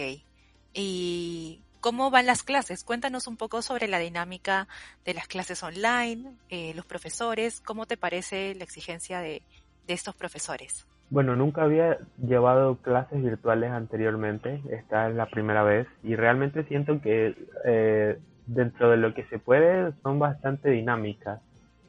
¿Y 0.74 1.62
cómo 1.80 2.10
van 2.10 2.26
las 2.26 2.44
clases? 2.44 2.84
Cuéntanos 2.84 3.28
un 3.28 3.38
poco 3.38 3.62
sobre 3.62 3.88
la 3.88 4.00
dinámica 4.00 4.68
de 5.06 5.14
las 5.14 5.28
clases 5.28 5.62
online, 5.64 6.36
eh, 6.50 6.74
los 6.74 6.86
profesores, 6.86 7.62
cómo 7.62 7.86
te 7.86 7.98
parece 7.98 8.56
la 8.56 8.64
exigencia 8.64 9.20
de, 9.20 9.44
estos 9.88 10.16
profesores? 10.16 10.88
Bueno, 11.12 11.36
nunca 11.36 11.64
había 11.64 11.98
llevado 12.26 12.78
clases 12.78 13.22
virtuales 13.22 13.70
anteriormente, 13.70 14.62
esta 14.70 15.10
es 15.10 15.16
la 15.16 15.26
primera 15.26 15.62
vez 15.62 15.86
y 16.04 16.16
realmente 16.16 16.64
siento 16.64 17.02
que 17.02 17.36
eh, 17.66 18.18
dentro 18.48 18.90
de 18.90 18.96
lo 18.96 19.14
que 19.14 19.26
se 19.26 19.38
puede 19.38 19.92
son 20.04 20.20
bastante 20.20 20.70
dinámicas. 20.70 21.42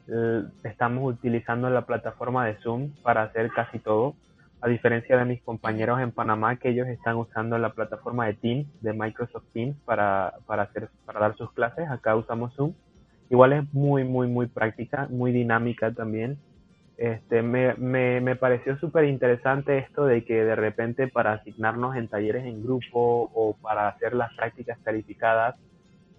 Eh, 0.09 0.43
estamos 0.65 1.13
utilizando 1.13 1.69
la 1.69 1.85
plataforma 1.85 2.45
de 2.45 2.55
Zoom 2.55 2.89
para 3.01 3.23
hacer 3.23 3.49
casi 3.51 3.79
todo, 3.79 4.13
a 4.59 4.67
diferencia 4.67 5.15
de 5.15 5.23
mis 5.23 5.41
compañeros 5.41 6.01
en 6.01 6.11
Panamá 6.11 6.57
que 6.57 6.71
ellos 6.71 6.89
están 6.89 7.15
usando 7.15 7.57
la 7.57 7.69
plataforma 7.69 8.25
de 8.25 8.33
Teams, 8.33 8.67
de 8.81 8.91
Microsoft 8.91 9.45
Teams 9.53 9.77
para, 9.85 10.33
para, 10.45 10.63
hacer, 10.63 10.89
para 11.05 11.21
dar 11.21 11.37
sus 11.37 11.49
clases, 11.53 11.87
acá 11.89 12.17
usamos 12.17 12.53
Zoom. 12.55 12.73
Igual 13.29 13.53
es 13.53 13.73
muy, 13.73 14.03
muy, 14.03 14.27
muy 14.27 14.47
práctica, 14.47 15.07
muy 15.09 15.31
dinámica 15.31 15.93
también. 15.93 16.37
Este, 16.97 17.41
me, 17.41 17.73
me, 17.75 18.21
me 18.21 18.35
pareció 18.35 18.77
súper 18.77 19.05
interesante 19.05 19.79
esto 19.79 20.05
de 20.05 20.23
que 20.23 20.43
de 20.43 20.55
repente 20.55 21.07
para 21.07 21.33
asignarnos 21.33 21.95
en 21.95 22.07
talleres 22.07 22.45
en 22.45 22.63
grupo 22.63 23.31
o 23.33 23.55
para 23.61 23.87
hacer 23.87 24.13
las 24.13 24.33
prácticas 24.35 24.77
calificadas, 24.83 25.55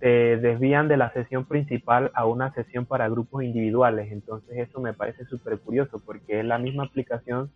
te 0.00 0.37
desvían 0.37 0.88
de 0.88 0.97
la 0.97 1.12
sesión 1.12 1.45
principal 1.45 2.11
a 2.14 2.26
una 2.26 2.52
sesión 2.54 2.87
para 2.87 3.09
grupos 3.09 3.45
individuales. 3.45 4.11
Entonces 4.11 4.59
eso 4.59 4.81
me 4.81 4.93
parece 4.93 5.25
súper 5.26 5.59
curioso 5.61 6.02
porque 6.04 6.40
es 6.40 6.45
la 6.45 6.59
misma 6.59 6.85
aplicación 6.85 7.50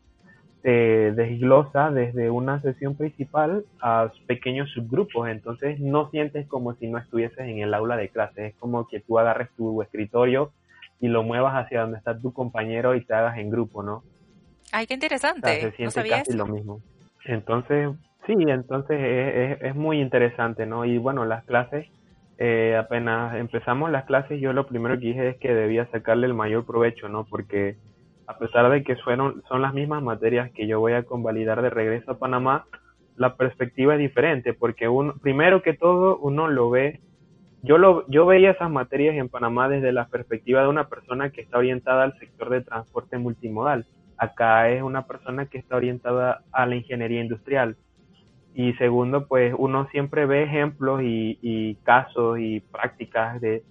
te 0.63 1.13
desglosa 1.13 1.91
desde 1.91 2.31
una 2.31 2.61
sesión 2.61 2.97
principal 2.97 3.65
a 3.81 4.11
pequeños 4.27 4.71
subgrupos, 4.71 5.29
entonces 5.29 5.79
no 5.79 6.11
sientes 6.11 6.47
como 6.49 6.75
si 6.75 6.89
no 6.89 6.99
estuvieses 6.99 7.39
en 7.39 7.59
el 7.59 7.75
aula 7.75 7.97
de 7.97 8.09
clase, 8.09 8.47
es 8.49 8.55
como 8.57 8.89
que 8.89 9.01
tú 9.01 9.19
agarres 9.19 9.49
tu 9.57 9.83
escritorio 9.83 10.53
y 11.01 11.09
lo 11.09 11.23
muevas 11.23 11.55
hacia 11.55 11.83
donde 11.83 11.99
está 11.99 12.19
tu 12.19 12.33
compañero 12.33 12.95
y 12.95 13.05
te 13.05 13.15
hagas 13.15 13.39
en 13.39 13.51
grupo, 13.51 13.83
¿no? 13.83 14.03
Ay, 14.73 14.87
qué 14.87 14.95
interesante. 14.95 15.61
se 15.61 15.73
siente 15.73 16.09
casi 16.09 16.37
lo 16.37 16.47
mismo. 16.47 16.81
Entonces, 17.25 17.91
sí, 18.27 18.35
entonces 18.37 18.99
es, 19.01 19.63
es, 19.63 19.75
muy 19.75 20.01
interesante, 20.01 20.67
¿no? 20.67 20.85
Y 20.85 20.99
bueno, 20.99 21.25
las 21.25 21.45
clases 21.45 21.87
eh, 22.39 22.77
apenas 22.77 23.35
empezamos 23.35 23.91
las 23.91 24.05
clases, 24.05 24.41
yo 24.41 24.53
lo 24.53 24.67
primero 24.67 24.95
que 24.99 25.07
dije 25.07 25.29
es 25.31 25.37
que 25.39 25.53
debía 25.53 25.91
sacarle 25.91 26.27
el 26.27 26.35
mayor 26.35 26.65
provecho, 26.65 27.09
¿no? 27.09 27.25
Porque 27.25 27.77
a 28.29 28.39
pesar 28.39 28.71
de 28.71 28.85
que 28.85 28.95
fueron, 28.97 29.43
son 29.49 29.61
las 29.61 29.75
mismas 29.75 30.03
materias 30.03 30.53
que 30.53 30.69
yo 30.69 30.79
voy 30.79 30.93
a 30.93 31.03
convalidar 31.03 31.63
de 31.63 31.71
regreso 31.71 32.13
a 32.13 32.19
Panamá, 32.19 32.67
la 33.17 33.35
perspectiva 33.35 33.95
es 33.95 33.99
diferente, 33.99 34.55
porque 34.55 34.89
uno, 34.89 35.15
primero 35.21 35.63
que 35.63 35.73
todo, 35.73 36.19
uno 36.19 36.47
lo 36.47 36.71
ve, 36.71 37.01
yo 37.63 37.79
lo, 37.79 38.09
yo 38.09 38.27
veía 38.27 38.53
esas 38.53 38.71
materias 38.71 39.17
en 39.17 39.29
Panamá 39.29 39.69
desde 39.69 39.93
la 39.93 40.09
perspectiva 40.09 40.63
de 40.63 40.69
una 40.69 40.89
persona 40.89 41.31
que 41.31 41.41
está 41.41 41.59
orientada 41.59 42.05
al 42.05 42.19
sector 42.19 42.51
de 42.51 42.61
transporte 42.61 43.19
multimodal. 43.19 43.87
Acá 44.17 44.69
es 44.71 44.83
una 44.83 45.07
persona 45.07 45.47
que 45.47 45.59
está 45.59 45.77
orientada 45.77 46.43
a 46.53 46.67
la 46.67 46.77
ingeniería 46.77 47.21
industrial 47.21 47.77
y 48.55 48.73
segundo, 48.75 49.29
pues 49.29 49.55
uno 49.57 49.87
siempre 49.91 50.27
ve 50.27 50.43
ejemplos 50.43 51.01
y, 51.05 51.77
casos 51.85 52.41
y 52.41 52.59
prácticas 52.59 53.41
de, 53.41 53.63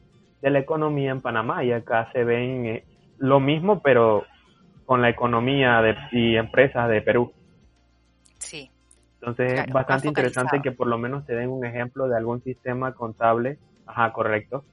la 0.42 0.60
economía 0.60 1.12
en 1.12 1.20
Panamá 1.20 1.66
y 1.66 1.74
acá 1.74 2.10
se 2.14 2.24
ven 2.24 2.66
eh, 2.66 2.86
lo 3.18 3.42
mismo, 3.42 3.82
pero 3.82 4.24
con 4.86 5.02
la 5.02 5.10
economía 5.10 5.82
de, 5.82 5.98
y 6.14 6.38
empresas 6.38 6.88
de 6.88 7.02
Perú. 7.02 7.34
Sí. 8.40 8.72
Entonces 9.20 9.60
es 9.60 9.74
bastante 9.74 10.08
interesante 10.08 10.62
que 10.62 10.72
por 10.72 10.88
lo 10.88 10.98
menos 10.98 11.26
te 11.26 11.36
den 11.36 11.50
un 11.50 11.66
ejemplo 11.66 12.08
de 12.08 12.16
algún 12.16 12.42
sistema 12.44 12.94
contable, 12.94 13.58
ajá, 13.88 14.14
correcto, 14.14 14.66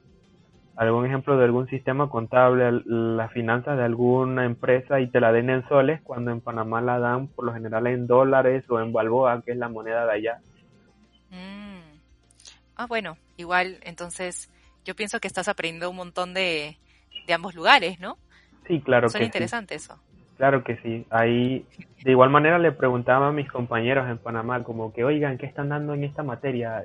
algún 0.77 1.07
ejemplo 1.07 1.37
de 1.37 1.45
algún 1.45 1.69
sistema 1.69 2.09
contable, 2.09 2.83
las 2.85 3.33
finanzas 3.33 3.77
de 3.79 3.85
alguna 3.85 4.45
empresa 4.45 5.01
y 5.01 5.07
te 5.07 5.21
la 5.21 5.33
den 5.33 5.51
en 5.51 5.67
soles 5.69 6.01
cuando 6.03 6.31
en 6.31 6.41
Panamá 6.41 6.81
la 6.81 6.99
dan 6.99 7.29
por 7.29 7.45
lo 7.45 7.55
general 7.55 7.87
en 7.87 8.07
dólares 8.07 8.65
o 8.69 8.81
en 8.81 8.93
balboa, 8.93 9.43
que 9.43 9.53
es 9.53 9.57
la 9.57 9.69
moneda 9.69 10.05
de 10.05 10.13
allá. 10.13 10.39
Mm. 11.31 11.99
Ah, 12.77 12.87
bueno, 12.87 13.17
igual 13.37 13.79
entonces 13.85 14.51
yo 14.85 14.95
pienso 14.97 15.21
que 15.21 15.29
estás 15.29 15.49
aprendiendo 15.49 15.91
un 15.91 15.97
montón 15.97 16.35
de, 16.35 16.77
de 17.27 17.35
ambos 17.35 17.55
lugares, 17.55 18.01
¿no? 18.01 18.19
Sí, 18.67 18.81
claro 18.81 19.09
Suena 19.09 19.27
interesante 19.27 19.77
eso. 19.77 19.99
Claro 20.37 20.65
que 20.65 20.77
sí. 20.79 21.07
Ahí, 21.11 21.65
de 22.03 22.11
igual 22.11 22.31
manera, 22.31 22.59
le 22.59 22.73
preguntaba 22.73 23.29
a 23.29 23.33
mis 23.33 23.49
compañeros 23.49 24.09
en 24.11 24.19
Panamá, 24.19 24.65
como 24.65 24.93
que, 24.93 25.05
oigan, 25.05 25.39
¿qué 25.39 25.47
están 25.47 25.69
dando 25.69 25.95
en 25.95 26.03
esta 26.03 26.25
materia? 26.25 26.83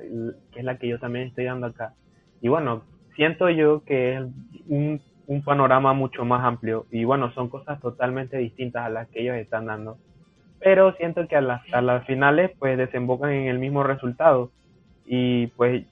Que 0.52 0.60
es 0.60 0.64
la 0.64 0.78
que 0.78 0.86
yo 0.86 1.00
también 1.00 1.28
estoy 1.28 1.46
dando 1.46 1.66
acá. 1.66 1.94
Y 2.40 2.48
bueno, 2.48 2.82
siento 3.16 3.50
yo 3.50 3.84
que 3.84 4.16
es 4.16 4.22
un, 4.66 5.00
panorama 5.44 5.92
mucho 5.92 6.24
más 6.24 6.44
amplio 6.44 6.86
y 6.90 7.04
bueno, 7.04 7.32
son 7.34 7.48
cosas 7.48 7.80
totalmente 7.80 8.36
distintas 8.36 8.84
a 8.84 8.88
las 8.88 9.08
que 9.08 9.22
ellos 9.22 9.36
están 9.36 9.66
dando. 9.66 9.96
Pero 10.58 10.92
siento 10.96 11.28
que 11.28 11.36
a 11.36 11.40
las, 11.40 11.62
a 11.72 11.80
las 11.80 12.04
finales 12.04 12.50
pues 12.58 12.76
desembocan 12.76 13.30
en 13.30 13.46
el 13.46 13.60
mismo 13.60 13.84
resultado 13.84 14.50
y 15.06 15.46
pues 15.48 15.84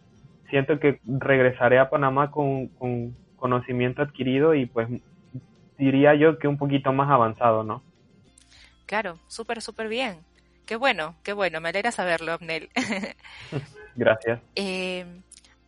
siento 0.51 0.81
que 0.81 0.99
regresaré 1.07 1.79
a 1.79 1.89
Panamá 1.89 2.33
con, 2.33 2.67
con 2.69 3.15
conocimiento 3.37 4.03
adquirido 4.03 4.55
y 4.55 4.67
pues 4.67 4.89
diría 5.79 6.15
yo 6.15 6.39
que 6.39 6.49
un 6.49 6.59
poquito 6.59 6.93
más 6.93 7.09
avanzado, 7.09 7.63
¿no? 7.63 7.83
Claro, 8.87 9.19
súper, 9.29 9.63
súper 9.63 9.89
bien. 9.89 10.19
Qué 10.67 10.77
bueno, 10.77 11.15
qué 11.23 11.33
bueno, 11.33 11.61
me 11.61 11.69
alegra 11.71 11.93
saberlo, 11.93 12.33
Abnel. 12.33 12.69
Gracias. 13.97 14.41
Eh, 14.55 15.07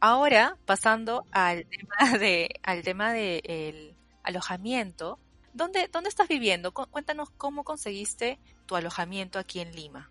Ahora, 0.00 0.56
pasando 0.64 1.24
al 1.30 1.66
tema 1.66 2.18
de, 2.18 2.48
al 2.62 2.82
tema 2.82 3.12
del 3.12 3.94
alojamiento, 4.22 5.18
¿dónde, 5.52 5.88
¿dónde 5.92 6.08
estás 6.08 6.26
viviendo? 6.26 6.72
Cuéntanos 6.72 7.28
cómo 7.36 7.64
conseguiste 7.64 8.38
tu 8.64 8.76
alojamiento 8.76 9.38
aquí 9.38 9.60
en 9.60 9.72
Lima. 9.72 10.08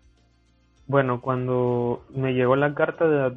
Bueno, 0.86 1.20
cuando 1.20 2.04
me 2.10 2.34
llegó 2.34 2.54
la 2.54 2.72
carta 2.74 3.06
de, 3.06 3.36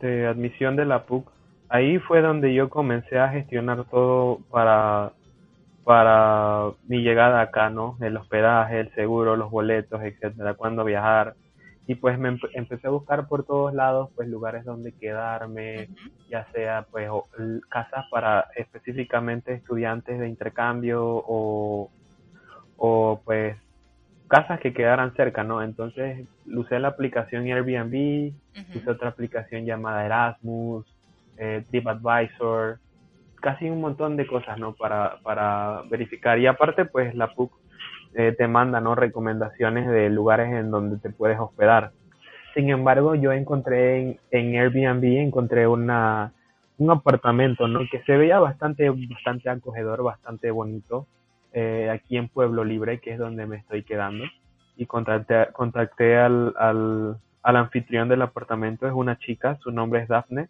de, 0.00 0.26
admisión 0.26 0.76
de 0.76 0.84
la 0.84 1.04
PUC, 1.06 1.30
ahí 1.70 1.98
fue 1.98 2.20
donde 2.20 2.52
yo 2.52 2.68
comencé 2.68 3.18
a 3.18 3.30
gestionar 3.30 3.84
todo 3.86 4.40
para, 4.50 5.12
para 5.84 6.70
mi 6.86 6.98
llegada 6.98 7.40
acá, 7.40 7.70
¿no? 7.70 7.96
El 8.00 8.16
hospedaje, 8.18 8.80
el 8.80 8.94
seguro, 8.94 9.36
los 9.36 9.50
boletos, 9.50 10.02
etcétera, 10.02 10.52
cuándo 10.54 10.84
viajar, 10.84 11.34
y 11.88 11.94
pues 11.94 12.18
me 12.18 12.38
empecé 12.52 12.86
a 12.86 12.90
buscar 12.90 13.26
por 13.28 13.44
todos 13.44 13.74
lados 13.74 14.10
pues 14.14 14.28
lugares 14.28 14.64
donde 14.64 14.92
quedarme 14.92 15.88
ya 16.30 16.46
sea 16.52 16.86
pues 16.90 17.08
casas 17.68 18.04
para 18.10 18.46
específicamente 18.54 19.54
estudiantes 19.54 20.20
de 20.20 20.28
intercambio 20.28 21.02
o, 21.02 21.90
o 22.76 23.20
pues 23.24 23.56
casas 24.28 24.60
que 24.60 24.74
quedaran 24.74 25.14
cerca 25.16 25.42
no 25.42 25.62
entonces 25.62 26.28
usé 26.46 26.78
la 26.78 26.88
aplicación 26.88 27.46
Airbnb 27.46 28.34
usé 28.76 28.90
otra 28.90 29.08
aplicación 29.08 29.64
llamada 29.64 30.04
Erasmus 30.04 30.84
eh, 31.38 31.64
TripAdvisor 31.70 32.78
casi 33.40 33.68
un 33.70 33.80
montón 33.80 34.16
de 34.16 34.26
cosas 34.26 34.58
no 34.58 34.74
para 34.74 35.18
para 35.22 35.82
verificar. 35.90 36.38
Y 36.38 36.46
aparte 36.46 36.84
pues 36.84 37.14
la 37.14 37.34
PUC 37.34 37.52
eh, 38.18 38.34
te 38.36 38.48
manda 38.48 38.80
¿no? 38.80 38.96
recomendaciones 38.96 39.86
de 39.88 40.10
lugares 40.10 40.52
en 40.52 40.72
donde 40.72 40.98
te 40.98 41.10
puedes 41.10 41.38
hospedar. 41.38 41.92
Sin 42.52 42.68
embargo, 42.68 43.14
yo 43.14 43.30
encontré 43.30 44.00
en, 44.00 44.18
en 44.32 44.56
Airbnb, 44.56 45.04
encontré 45.20 45.68
una, 45.68 46.32
un 46.78 46.90
apartamento 46.90 47.68
¿no? 47.68 47.78
que 47.88 48.02
se 48.02 48.16
veía 48.16 48.40
bastante, 48.40 48.90
bastante 48.90 49.48
acogedor, 49.48 50.02
bastante 50.02 50.50
bonito, 50.50 51.06
eh, 51.52 51.90
aquí 51.90 52.16
en 52.16 52.26
Pueblo 52.28 52.64
Libre, 52.64 52.98
que 52.98 53.12
es 53.12 53.20
donde 53.20 53.46
me 53.46 53.58
estoy 53.58 53.84
quedando. 53.84 54.24
Y 54.76 54.86
contacté, 54.86 55.46
contacté 55.52 56.18
al, 56.18 56.54
al, 56.58 57.18
al 57.44 57.56
anfitrión 57.56 58.08
del 58.08 58.22
apartamento, 58.22 58.88
es 58.88 58.92
una 58.94 59.16
chica, 59.18 59.58
su 59.62 59.70
nombre 59.70 60.00
es 60.02 60.08
Daphne, 60.08 60.48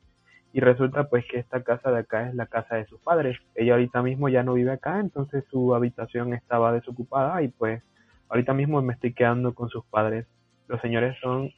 y 0.52 0.60
resulta 0.60 1.08
pues 1.08 1.24
que 1.26 1.38
esta 1.38 1.62
casa 1.62 1.90
de 1.90 2.00
acá 2.00 2.28
es 2.28 2.34
la 2.34 2.46
casa 2.46 2.76
de 2.76 2.86
sus 2.86 3.00
padres. 3.00 3.38
Ella 3.54 3.74
ahorita 3.74 4.02
mismo 4.02 4.28
ya 4.28 4.42
no 4.42 4.54
vive 4.54 4.72
acá, 4.72 4.98
entonces 4.98 5.44
su 5.50 5.74
habitación 5.74 6.32
estaba 6.32 6.72
desocupada 6.72 7.42
y 7.42 7.48
pues 7.48 7.82
ahorita 8.28 8.54
mismo 8.54 8.80
me 8.82 8.94
estoy 8.94 9.12
quedando 9.12 9.54
con 9.54 9.68
sus 9.68 9.84
padres. 9.86 10.26
Los 10.66 10.80
señores 10.80 11.16
son 11.20 11.50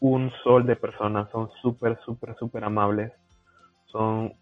un 0.00 0.30
sol 0.42 0.66
de 0.66 0.76
personas, 0.76 1.30
son 1.30 1.50
súper, 1.62 1.98
súper, 2.04 2.34
súper 2.36 2.64
amables. 2.64 3.12
Son 3.86 4.32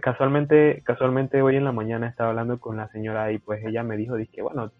casualmente, 0.00 0.82
casualmente 0.84 1.42
hoy 1.42 1.56
en 1.56 1.64
la 1.64 1.72
mañana 1.72 2.06
estaba 2.06 2.30
hablando 2.30 2.60
con 2.60 2.76
la 2.76 2.88
señora 2.88 3.32
y 3.32 3.38
pues 3.38 3.64
ella 3.64 3.82
me 3.82 3.96
dijo, 3.96 4.16
que 4.32 4.42
bueno, 4.42 4.70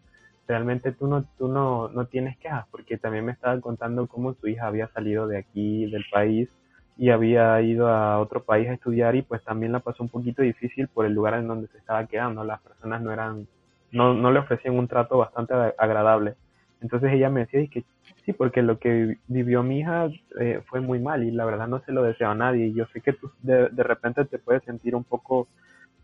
realmente 0.46 0.92
tú 0.92 1.06
no, 1.06 1.24
tú 1.38 1.48
no, 1.48 1.88
no 1.88 2.06
tienes 2.06 2.36
quejas, 2.38 2.66
porque 2.70 2.98
también 2.98 3.24
me 3.24 3.32
estaba 3.32 3.58
contando 3.60 4.06
cómo 4.06 4.34
su 4.34 4.48
hija 4.48 4.66
había 4.66 4.88
salido 4.88 5.26
de 5.26 5.38
aquí, 5.38 5.90
del 5.90 6.04
país, 6.10 6.48
y 6.96 7.10
había 7.10 7.60
ido 7.60 7.88
a 7.88 8.20
otro 8.20 8.44
país 8.44 8.68
a 8.68 8.74
estudiar 8.74 9.16
y 9.16 9.22
pues 9.22 9.42
también 9.42 9.72
la 9.72 9.80
pasó 9.80 10.02
un 10.02 10.08
poquito 10.08 10.42
difícil 10.42 10.88
por 10.88 11.06
el 11.06 11.12
lugar 11.12 11.34
en 11.34 11.48
donde 11.48 11.68
se 11.68 11.78
estaba 11.78 12.06
quedando. 12.06 12.44
Las 12.44 12.60
personas 12.60 13.02
no 13.02 13.12
eran, 13.12 13.46
no, 13.92 14.14
no 14.14 14.30
le 14.30 14.38
ofrecían 14.38 14.78
un 14.78 14.88
trato 14.88 15.18
bastante 15.18 15.54
agradable. 15.78 16.34
Entonces 16.80 17.12
ella 17.12 17.30
me 17.30 17.40
decía 17.40 17.66
que 17.68 17.84
sí, 18.24 18.32
porque 18.32 18.62
lo 18.62 18.78
que 18.78 19.18
vivió 19.26 19.62
mi 19.62 19.80
hija 19.80 20.08
eh, 20.38 20.62
fue 20.66 20.80
muy 20.80 20.98
mal 20.98 21.24
y 21.24 21.30
la 21.30 21.44
verdad 21.44 21.66
no 21.66 21.80
se 21.80 21.92
lo 21.92 22.02
deseo 22.02 22.30
a 22.30 22.34
nadie. 22.34 22.72
Yo 22.72 22.86
sé 22.92 23.00
que 23.00 23.16
de, 23.42 23.68
de 23.70 23.82
repente 23.82 24.24
te 24.24 24.38
puedes 24.38 24.62
sentir 24.64 24.94
un 24.94 25.04
poco 25.04 25.48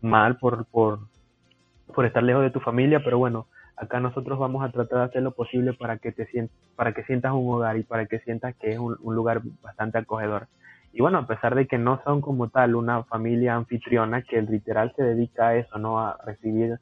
mal 0.01 0.37
por, 0.37 0.65
por, 0.65 0.99
por 1.93 2.05
estar 2.05 2.23
lejos 2.23 2.43
de 2.43 2.51
tu 2.51 2.59
familia, 2.59 3.01
pero 3.03 3.17
bueno, 3.17 3.47
acá 3.75 3.99
nosotros 3.99 4.37
vamos 4.39 4.63
a 4.63 4.71
tratar 4.71 4.99
de 4.99 5.05
hacer 5.05 5.23
lo 5.23 5.31
posible 5.31 5.73
para 5.73 5.97
que 5.97 6.11
te 6.11 6.25
sientas, 6.27 6.55
para 6.75 6.93
que 6.93 7.03
sientas 7.03 7.33
un 7.33 7.51
hogar 7.53 7.77
y 7.77 7.83
para 7.83 8.05
que 8.05 8.19
sientas 8.19 8.55
que 8.55 8.71
es 8.73 8.79
un, 8.79 8.97
lugar 9.03 9.41
bastante 9.61 9.97
acogedor. 9.97 10.47
Y 10.93 11.01
bueno, 11.01 11.19
a 11.19 11.27
pesar 11.27 11.55
de 11.55 11.67
que 11.67 11.77
no 11.77 12.01
son 12.03 12.21
como 12.21 12.49
tal 12.49 12.75
una 12.75 13.03
familia 13.03 13.55
anfitriona 13.55 14.21
que 14.23 14.41
literal 14.41 14.93
se 14.95 15.03
dedica 15.03 15.49
a 15.49 15.55
eso, 15.55 15.77
¿no? 15.77 15.99
A 15.99 16.17
recibir 16.25 16.79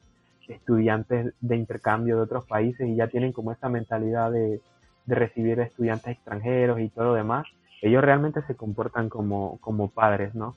estudiantes 0.48 1.32
de 1.40 1.56
intercambio 1.56 2.16
de 2.16 2.22
otros 2.22 2.44
países 2.44 2.88
y 2.88 2.96
ya 2.96 3.06
tienen 3.06 3.32
como 3.32 3.52
esa 3.52 3.68
mentalidad 3.68 4.32
de, 4.32 4.60
de 5.06 5.14
recibir 5.14 5.60
estudiantes 5.60 6.12
extranjeros 6.12 6.80
y 6.80 6.88
todo 6.88 7.06
lo 7.06 7.14
demás, 7.14 7.46
ellos 7.82 8.02
realmente 8.02 8.42
se 8.42 8.54
comportan 8.54 9.08
como, 9.08 9.58
como 9.60 9.88
padres, 9.90 10.34
¿no? 10.34 10.56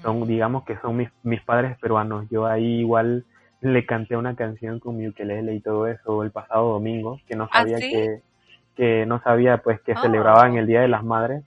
Son, 0.00 0.26
digamos 0.26 0.64
que 0.64 0.78
son 0.78 0.96
mis, 0.96 1.10
mis 1.22 1.42
padres 1.42 1.76
peruanos. 1.78 2.26
Yo 2.30 2.46
ahí 2.46 2.80
igual 2.80 3.24
le 3.60 3.84
canté 3.84 4.16
una 4.16 4.34
canción 4.34 4.80
con 4.80 4.96
mi 4.96 5.06
ukelele 5.06 5.54
y 5.54 5.60
todo 5.60 5.86
eso 5.86 6.22
el 6.22 6.30
pasado 6.30 6.72
domingo, 6.72 7.20
que 7.26 7.36
no 7.36 7.44
¿Ah, 7.52 7.60
sabía 7.60 7.78
que, 7.78 8.22
que 8.74 9.04
no 9.04 9.20
sabía 9.20 9.58
pues 9.58 9.80
que 9.82 9.94
celebraban 9.96 10.52
oh. 10.52 10.58
el 10.58 10.66
Día 10.66 10.80
de 10.80 10.88
las 10.88 11.04
Madres. 11.04 11.44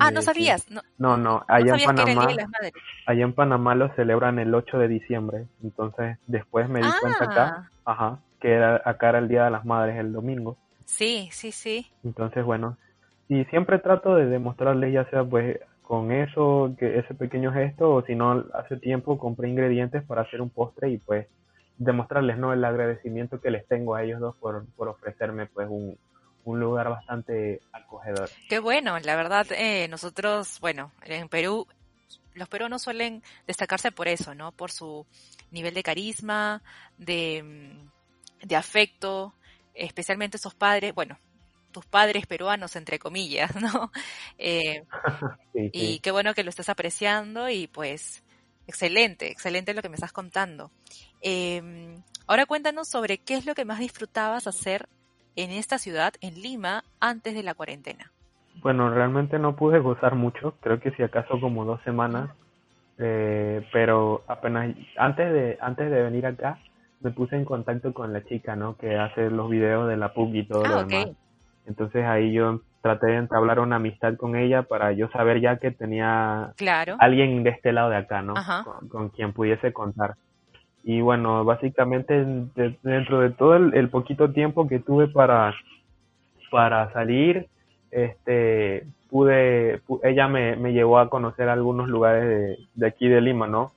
Ah, 0.00 0.10
no 0.10 0.22
sabías. 0.22 0.66
No, 0.98 1.16
no, 1.16 1.44
allá 1.46 1.74
en 1.74 1.84
Panamá, 1.84 2.28
allá 3.06 3.24
en 3.24 3.32
Panamá 3.34 3.74
lo 3.74 3.94
celebran 3.94 4.38
el 4.38 4.54
8 4.54 4.78
de 4.78 4.88
diciembre. 4.88 5.46
Entonces, 5.62 6.16
después 6.26 6.68
me 6.68 6.80
di 6.80 6.88
cuenta 7.00 7.24
acá, 7.24 7.70
ah. 7.84 7.92
ajá, 7.92 8.18
que 8.40 8.52
era, 8.52 8.80
acá 8.84 9.10
era 9.10 9.18
el 9.18 9.28
Día 9.28 9.44
de 9.44 9.50
las 9.50 9.64
Madres 9.64 9.98
el 9.98 10.12
domingo. 10.12 10.56
Sí, 10.86 11.28
sí, 11.32 11.52
sí. 11.52 11.86
Entonces, 12.02 12.44
bueno, 12.44 12.78
y 13.28 13.44
siempre 13.44 13.78
trato 13.78 14.16
de 14.16 14.26
demostrarles 14.26 14.92
ya 14.92 15.04
sea 15.10 15.22
pues 15.22 15.60
con 15.82 16.12
eso, 16.12 16.74
que 16.78 16.98
ese 16.98 17.14
pequeño 17.14 17.52
gesto, 17.52 17.94
o 17.94 18.02
si 18.02 18.14
no, 18.14 18.44
hace 18.54 18.76
tiempo 18.76 19.18
compré 19.18 19.48
ingredientes 19.48 20.02
para 20.04 20.22
hacer 20.22 20.40
un 20.40 20.48
postre 20.48 20.90
y 20.90 20.98
pues 20.98 21.26
demostrarles 21.78 22.38
no 22.38 22.52
el 22.52 22.64
agradecimiento 22.64 23.40
que 23.40 23.50
les 23.50 23.66
tengo 23.66 23.94
a 23.94 24.02
ellos 24.02 24.20
dos 24.20 24.36
por, 24.36 24.66
por 24.76 24.88
ofrecerme 24.88 25.46
pues 25.46 25.68
un, 25.68 25.98
un 26.44 26.60
lugar 26.60 26.88
bastante 26.88 27.60
acogedor. 27.72 28.30
Qué 28.48 28.58
bueno, 28.58 28.98
la 28.98 29.16
verdad, 29.16 29.46
eh, 29.52 29.88
nosotros, 29.88 30.58
bueno, 30.60 30.92
en 31.04 31.28
Perú, 31.28 31.66
los 32.34 32.48
peruanos 32.48 32.82
suelen 32.82 33.22
destacarse 33.46 33.92
por 33.92 34.08
eso, 34.08 34.34
¿no? 34.34 34.52
Por 34.52 34.70
su 34.70 35.06
nivel 35.50 35.74
de 35.74 35.82
carisma, 35.82 36.62
de, 36.96 37.74
de 38.42 38.56
afecto, 38.56 39.34
especialmente 39.74 40.36
esos 40.36 40.54
padres, 40.54 40.94
bueno, 40.94 41.18
tus 41.70 41.86
padres 41.86 42.26
peruanos, 42.26 42.76
entre 42.76 42.98
comillas, 42.98 43.54
¿no? 43.60 43.92
Eh, 44.38 44.84
y 45.54 45.98
qué 46.00 46.10
bueno 46.10 46.34
que 46.34 46.44
lo 46.44 46.50
estés 46.50 46.68
apreciando 46.68 47.48
y 47.48 47.66
pues 47.66 48.22
excelente, 48.66 49.30
excelente 49.30 49.74
lo 49.74 49.82
que 49.82 49.88
me 49.88 49.96
estás 49.96 50.12
contando. 50.12 50.70
Em, 51.20 52.02
ahora 52.26 52.46
cuéntanos 52.46 52.88
sobre 52.88 53.18
qué 53.18 53.34
es 53.34 53.46
lo 53.46 53.54
que 53.54 53.64
más 53.64 53.78
disfrutabas 53.80 54.46
hacer 54.46 54.88
en 55.36 55.50
esta 55.50 55.78
ciudad, 55.78 56.12
en 56.20 56.40
Lima, 56.40 56.84
antes 57.00 57.34
de 57.34 57.42
la 57.42 57.54
cuarentena. 57.54 58.10
Bueno, 58.62 58.90
realmente 58.90 59.38
no 59.38 59.56
pude 59.56 59.78
gozar 59.78 60.14
mucho, 60.14 60.54
creo 60.60 60.80
que 60.80 60.90
si 60.92 61.02
acaso 61.02 61.40
como 61.40 61.64
dos 61.64 61.80
semanas, 61.82 62.30
eh, 62.98 63.66
pero 63.72 64.22
apenas 64.28 64.76
antes 64.98 65.32
de 65.32 65.58
antes 65.60 65.90
de 65.90 66.02
venir 66.02 66.26
acá 66.26 66.58
me 67.00 67.10
puse 67.10 67.36
en 67.36 67.46
contacto 67.46 67.94
con 67.94 68.12
la 68.12 68.22
chica, 68.24 68.56
¿no? 68.56 68.76
Que 68.76 68.98
hace 68.98 69.30
los 69.30 69.48
videos 69.48 69.88
de 69.88 69.96
la 69.96 70.12
pub 70.12 70.34
y 70.34 70.46
todo 70.46 70.64
lo 70.64 70.78
ah, 70.80 70.84
demás. 70.84 71.16
Entonces 71.66 72.04
ahí 72.04 72.32
yo 72.32 72.60
traté 72.82 73.08
de 73.08 73.16
entablar 73.16 73.60
una 73.60 73.76
amistad 73.76 74.16
con 74.16 74.36
ella 74.36 74.62
para 74.62 74.92
yo 74.92 75.08
saber 75.10 75.40
ya 75.40 75.56
que 75.56 75.70
tenía 75.70 76.52
alguien 76.98 77.42
de 77.42 77.50
este 77.50 77.72
lado 77.72 77.90
de 77.90 77.96
acá, 77.96 78.22
¿no? 78.22 78.34
Con, 78.88 79.10
quien 79.10 79.32
pudiese 79.32 79.72
contar. 79.72 80.16
Y 80.82 81.00
bueno, 81.00 81.44
básicamente 81.44 82.24
dentro 82.82 83.20
de 83.20 83.30
todo 83.30 83.56
el, 83.56 83.88
poquito 83.90 84.30
tiempo 84.30 84.66
que 84.66 84.78
tuve 84.78 85.08
para, 85.08 85.54
para 86.50 86.90
salir, 86.92 87.48
este, 87.90 88.86
pude, 89.10 89.82
ella 90.02 90.28
me, 90.28 90.56
me 90.56 90.72
llevó 90.72 90.98
a 90.98 91.10
conocer 91.10 91.48
algunos 91.48 91.88
lugares 91.88 92.26
de, 92.26 92.58
de 92.74 92.86
aquí 92.86 93.08
de 93.08 93.20
Lima, 93.20 93.46
¿no? 93.46 93.72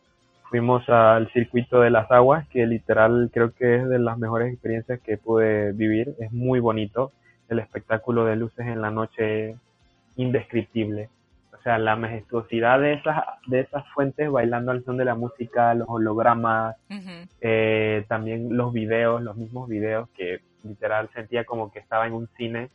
Fuimos 0.49 0.88
al 0.88 1.32
circuito 1.34 1.82
de 1.82 1.89
las 1.89 2.10
aguas, 2.12 2.47
que 2.49 2.65
literal 2.67 3.32
creo 3.34 3.54
que 3.54 3.77
es 3.77 3.89
de 3.89 3.99
las 3.99 4.17
mejores 4.17 4.54
experiencias 4.54 5.01
que 5.01 5.17
pude 5.17 5.71
vivir, 5.71 6.15
es 6.19 6.32
muy 6.32 6.60
bonito 6.60 7.12
el 7.49 7.60
espectáculo 7.60 8.25
de 8.25 8.36
luces 8.36 8.65
en 8.67 8.82
la 8.82 8.91
noche 8.91 9.56
indescriptible. 10.15 11.10
O 11.63 11.69
sea, 11.71 11.78
la 11.78 11.95
majestuosidad 11.95 12.82
de 12.82 12.95
esas, 12.95 13.23
de 13.47 13.62
esas 13.62 13.88
fuentes 13.93 14.30
bailando 14.30 14.71
al 14.73 14.84
son 14.84 14.97
de 14.97 15.06
la 15.06 15.15
música, 15.15 15.73
los 15.73 15.88
hologramas, 15.88 16.76
eh, 17.39 18.04
también 18.10 18.58
los 18.58 18.73
videos, 18.73 19.21
los 19.21 19.38
mismos 19.38 19.69
videos 19.69 20.10
que 20.10 20.41
literal 20.65 21.10
sentía 21.13 21.45
como 21.45 21.71
que 21.71 21.80
estaba 21.80 22.06
en 22.06 22.12
un 22.15 22.28
cine, 22.36 22.69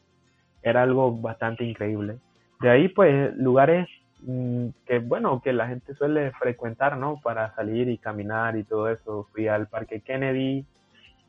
era 0.63 0.85
algo 0.85 1.13
bastante 1.13 1.65
increíble. 1.65 2.17
De 2.63 2.71
ahí, 2.71 2.89
pues, 2.89 3.37
lugares 3.37 3.87
mm, 4.23 4.69
que, 4.87 5.01
bueno, 5.01 5.43
que 5.43 5.53
la 5.53 5.69
gente 5.69 5.93
suele 5.93 6.31
frecuentar, 6.33 6.97
¿no? 6.97 7.21
Para 7.23 7.55
salir 7.57 7.91
y 7.91 7.99
caminar 7.99 8.57
y 8.57 8.65
todo 8.65 8.89
eso. 8.89 9.29
Fui 9.35 9.49
al 9.49 9.67
Parque 9.67 10.01
Kennedy, 10.01 10.65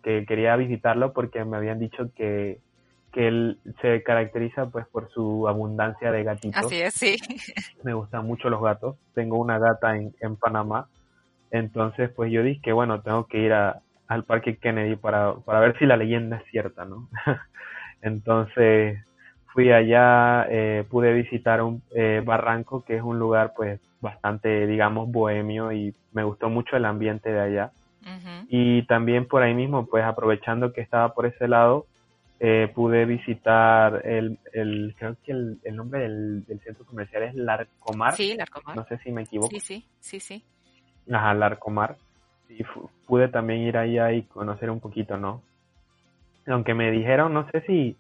que 0.01 0.25
quería 0.25 0.55
visitarlo 0.55 1.11
porque 1.11 1.43
me 1.43 1.57
habían 1.57 1.79
dicho 1.79 2.09
que 2.15 2.61
que 3.11 3.27
él 3.27 3.59
se 3.81 4.03
caracteriza 4.03 4.67
pues 4.67 4.85
por 4.87 5.09
su 5.11 5.47
abundancia 5.47 6.11
de 6.11 6.23
gatitos. 6.23 6.65
Así 6.65 6.81
es, 6.81 6.93
sí. 6.93 7.17
Me 7.83 7.93
gustan 7.93 8.25
mucho 8.25 8.49
los 8.49 8.61
gatos. 8.61 8.97
Tengo 9.13 9.37
una 9.37 9.59
gata 9.59 9.95
en, 9.95 10.13
en 10.21 10.35
Panamá. 10.35 10.87
Entonces, 11.51 12.09
pues 12.15 12.31
yo 12.31 12.43
dije 12.43 12.61
que 12.61 12.73
bueno, 12.73 13.01
tengo 13.01 13.25
que 13.25 13.39
ir 13.39 13.53
a, 13.53 13.81
al 14.07 14.23
Parque 14.23 14.57
Kennedy 14.57 14.95
para, 14.95 15.35
para 15.35 15.59
ver 15.59 15.77
si 15.79 15.85
la 15.85 15.97
leyenda 15.97 16.37
es 16.37 16.43
cierta, 16.51 16.85
¿no? 16.85 17.07
Entonces, 18.01 18.99
fui 19.53 19.71
allá, 19.71 20.47
eh, 20.49 20.85
pude 20.89 21.13
visitar 21.13 21.61
un 21.61 21.81
eh, 21.95 22.21
barranco 22.25 22.83
que 22.83 22.95
es 22.95 23.03
un 23.03 23.19
lugar 23.19 23.53
pues 23.55 23.79
bastante, 24.01 24.67
digamos, 24.67 25.11
bohemio 25.11 25.71
y 25.71 25.93
me 26.13 26.23
gustó 26.23 26.49
mucho 26.49 26.75
el 26.75 26.85
ambiente 26.85 27.31
de 27.31 27.39
allá. 27.39 27.71
Y 28.47 28.87
también 28.87 29.27
por 29.27 29.43
ahí 29.43 29.53
mismo, 29.53 29.85
pues 29.85 30.03
aprovechando 30.03 30.73
que 30.73 30.81
estaba 30.81 31.13
por 31.13 31.27
ese 31.27 31.47
lado, 31.47 31.85
eh, 32.39 32.71
pude 32.73 33.05
visitar 33.05 34.05
el, 34.05 34.39
el 34.53 34.95
creo 34.97 35.17
que 35.23 35.33
el, 35.33 35.59
el 35.63 35.75
nombre 35.75 36.01
del, 36.01 36.45
del, 36.45 36.59
centro 36.61 36.85
comercial 36.85 37.23
es 37.23 37.35
Larcomar. 37.35 38.13
Sí, 38.13 38.35
Larcomar. 38.35 38.75
No 38.75 38.85
sé 38.85 38.97
si 38.99 39.11
me 39.11 39.23
equivoco. 39.23 39.49
Sí, 39.51 39.59
sí, 39.59 39.85
sí, 39.99 40.19
sí. 40.19 40.43
Ajá, 41.11 41.33
Larcomar. 41.33 41.97
Y 42.47 42.63
pude 43.05 43.27
también 43.27 43.61
ir 43.61 43.77
allá 43.77 44.13
y 44.13 44.23
conocer 44.23 44.69
un 44.69 44.79
poquito, 44.79 45.17
¿no? 45.17 45.43
Aunque 46.47 46.73
me 46.73 46.91
dijeron, 46.91 47.33
no 47.33 47.49
sé 47.51 47.61
si, 47.67 47.97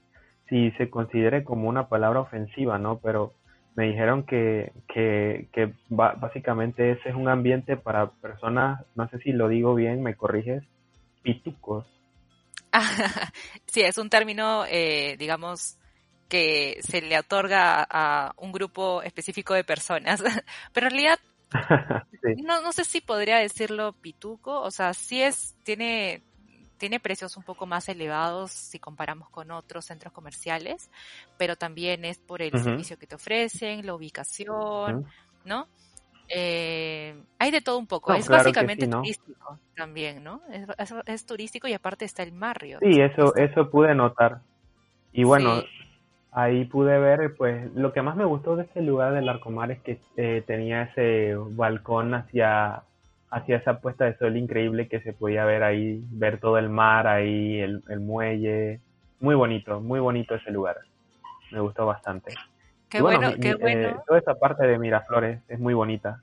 si 0.47 0.71
se 0.71 0.89
considere 0.89 1.43
como 1.43 1.67
una 1.67 1.87
palabra 1.87 2.21
ofensiva, 2.21 2.79
¿no? 2.79 2.99
Pero 2.99 3.33
me 3.75 3.87
dijeron 3.87 4.23
que, 4.23 4.71
que, 4.87 5.47
que 5.51 5.73
básicamente 5.89 6.91
ese 6.91 7.09
es 7.09 7.15
un 7.15 7.27
ambiente 7.27 7.77
para 7.77 8.07
personas, 8.07 8.83
no 8.95 9.07
sé 9.09 9.19
si 9.19 9.31
lo 9.31 9.47
digo 9.47 9.75
bien, 9.75 10.01
me 10.01 10.15
corriges, 10.15 10.63
pitucos. 11.23 11.85
sí, 13.65 13.81
es 13.81 13.97
un 13.97 14.09
término, 14.09 14.65
eh, 14.67 15.15
digamos, 15.17 15.77
que 16.27 16.79
se 16.81 17.01
le 17.01 17.17
otorga 17.17 17.85
a 17.89 18.33
un 18.37 18.51
grupo 18.51 19.01
específico 19.01 19.53
de 19.53 19.63
personas. 19.63 20.21
Pero 20.73 20.87
en 20.87 20.91
realidad, 20.91 21.19
no, 22.43 22.61
no 22.61 22.71
sé 22.71 22.85
si 22.85 23.01
podría 23.01 23.37
decirlo 23.37 23.93
pituco, 23.93 24.61
o 24.61 24.71
sea, 24.71 24.93
sí 24.93 25.21
es, 25.21 25.55
tiene, 25.63 26.21
tiene 26.77 26.99
precios 26.99 27.35
un 27.35 27.43
poco 27.43 27.65
más 27.65 27.89
elevados 27.89 28.51
si 28.51 28.79
comparamos 28.79 29.29
con 29.29 29.49
otros 29.51 29.85
centros 29.85 30.13
comerciales, 30.13 30.91
pero 31.37 31.55
también 31.55 32.05
es 32.05 32.19
por 32.19 32.41
el 32.41 32.51
servicio 32.51 32.99
que 32.99 33.07
te 33.07 33.15
ofrecen, 33.15 33.85
la 33.85 33.95
ubicación, 33.95 35.07
¿no? 35.43 35.67
Eh, 36.29 37.15
hay 37.39 37.51
de 37.51 37.61
todo 37.61 37.79
un 37.79 37.87
poco, 37.87 38.13
es 38.13 38.29
básicamente 38.29 38.87
turístico 38.87 39.59
también, 39.75 40.23
¿no? 40.23 40.41
Es, 41.07 41.25
turístico 41.25 41.67
y 41.67 41.73
aparte 41.73 42.05
está 42.05 42.21
el 42.23 42.31
Mario. 42.31 42.79
Sí, 42.81 43.01
eso, 43.01 43.35
eso 43.35 43.69
pude 43.69 43.95
notar. 43.95 44.41
Y 45.11 45.23
bueno, 45.23 45.63
ahí 46.31 46.65
pude 46.65 46.99
ver, 46.99 47.35
pues, 47.35 47.73
lo 47.73 47.91
que 47.93 48.03
más 48.03 48.15
me 48.15 48.25
gustó 48.25 48.55
de 48.55 48.63
este 48.63 48.81
lugar 48.81 49.13
del 49.13 49.27
Arcomar 49.27 49.71
es 49.71 49.79
que 49.79 49.99
eh, 50.17 50.43
tenía 50.45 50.83
ese 50.83 51.35
balcón 51.35 52.13
hacia, 52.13 52.83
hacia 53.31 53.57
esa 53.57 53.79
puesta 53.79 54.05
de 54.05 54.17
sol 54.17 54.37
increíble 54.37 54.87
que 54.87 55.01
se 55.01 55.13
podía 55.13 55.45
ver 55.45 55.63
ahí, 55.63 56.03
ver 56.11 56.39
todo 56.39 56.59
el 56.59 56.69
mar 56.69 57.07
ahí, 57.07 57.59
el, 57.59 57.83
el 57.89 57.99
muelle. 57.99 58.79
Muy 59.19 59.33
bonito, 59.33 59.81
muy 59.81 59.99
bonito 59.99 60.35
ese 60.35 60.51
lugar. 60.51 60.77
Me 61.51 61.59
gustó 61.59 61.87
bastante. 61.87 62.35
Qué 62.89 63.01
bueno, 63.01 63.33
qué 63.39 63.55
bueno. 63.55 63.89
Eh, 63.89 63.95
toda 64.07 64.19
esa 64.19 64.35
parte 64.35 64.65
de 64.65 64.79
Miraflores 64.79 65.39
es 65.47 65.59
muy 65.59 65.73
bonita. 65.73 66.21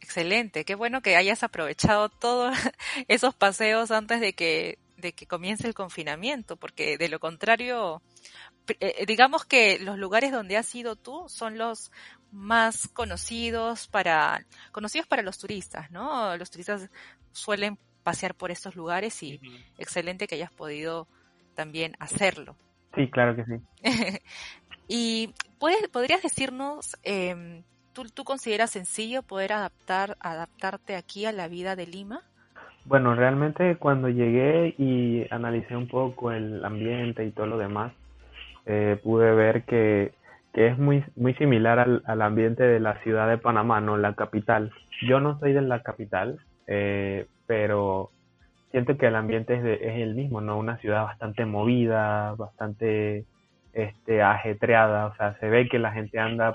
Excelente, 0.00 0.64
qué 0.64 0.74
bueno 0.74 1.02
que 1.02 1.16
hayas 1.16 1.42
aprovechado 1.42 2.08
todos 2.08 2.56
esos 3.08 3.34
paseos 3.34 3.90
antes 3.90 4.20
de 4.20 4.32
que, 4.32 4.78
de 4.96 5.12
que 5.12 5.26
comience 5.26 5.66
el 5.66 5.74
confinamiento, 5.74 6.56
porque 6.56 6.98
de 6.98 7.08
lo 7.08 7.20
contrario, 7.20 8.02
eh, 8.80 9.04
digamos 9.06 9.44
que 9.44 9.78
los 9.78 9.98
lugares 9.98 10.32
donde 10.32 10.56
has 10.56 10.74
ido 10.74 10.96
tú 10.96 11.24
son 11.28 11.58
los 11.58 11.92
más 12.32 12.88
conocidos 12.88 13.86
para, 13.86 14.44
conocidos 14.72 15.06
para 15.06 15.22
los 15.22 15.38
turistas, 15.38 15.90
¿no? 15.90 16.36
Los 16.36 16.50
turistas 16.50 16.90
suelen 17.32 17.78
pasear 18.02 18.34
por 18.34 18.50
estos 18.50 18.74
lugares 18.74 19.22
y 19.22 19.40
excelente 19.78 20.26
que 20.26 20.34
hayas 20.34 20.50
podido 20.50 21.06
también 21.54 21.94
hacerlo. 21.98 22.56
Sí, 22.94 23.08
claro 23.10 23.36
que 23.36 23.44
sí. 23.44 23.60
y 24.88 25.34
puedes, 25.58 25.86
podrías 25.88 26.22
decirnos, 26.22 26.96
eh, 27.04 27.62
¿tú, 27.92 28.04
¿tú 28.12 28.24
consideras 28.24 28.70
sencillo 28.70 29.22
poder 29.22 29.52
adaptar, 29.52 30.16
adaptarte 30.20 30.96
aquí 30.96 31.26
a 31.26 31.32
la 31.32 31.48
vida 31.48 31.76
de 31.76 31.86
Lima? 31.86 32.22
Bueno, 32.88 33.14
realmente 33.14 33.76
cuando 33.76 34.08
llegué 34.08 34.74
y 34.78 35.26
analicé 35.30 35.76
un 35.76 35.88
poco 35.88 36.32
el 36.32 36.64
ambiente 36.64 37.22
y 37.24 37.32
todo 37.32 37.46
lo 37.46 37.58
demás, 37.58 37.92
eh, 38.64 38.98
pude 39.02 39.34
ver 39.34 39.64
que, 39.64 40.12
que, 40.54 40.68
es 40.68 40.78
muy, 40.78 41.04
muy 41.14 41.34
similar 41.34 41.78
al, 41.78 42.02
al, 42.06 42.22
ambiente 42.22 42.62
de 42.62 42.80
la 42.80 42.94
ciudad 43.02 43.28
de 43.28 43.36
Panamá, 43.36 43.82
no 43.82 43.98
la 43.98 44.14
capital. 44.14 44.72
Yo 45.06 45.20
no 45.20 45.38
soy 45.38 45.52
de 45.52 45.60
la 45.60 45.82
capital, 45.82 46.38
eh, 46.66 47.26
pero 47.46 48.10
siento 48.70 48.96
que 48.96 49.06
el 49.06 49.16
ambiente 49.16 49.54
es, 49.54 49.62
de, 49.62 49.74
es 49.74 50.00
el 50.00 50.14
mismo, 50.14 50.40
¿no? 50.40 50.58
Una 50.58 50.78
ciudad 50.78 51.04
bastante 51.04 51.44
movida, 51.44 52.34
bastante 52.36 53.26
este, 53.72 54.22
ajetreada, 54.22 55.06
o 55.06 55.14
sea, 55.16 55.34
se 55.38 55.48
ve 55.48 55.68
que 55.68 55.78
la 55.78 55.92
gente 55.92 56.18
anda 56.18 56.54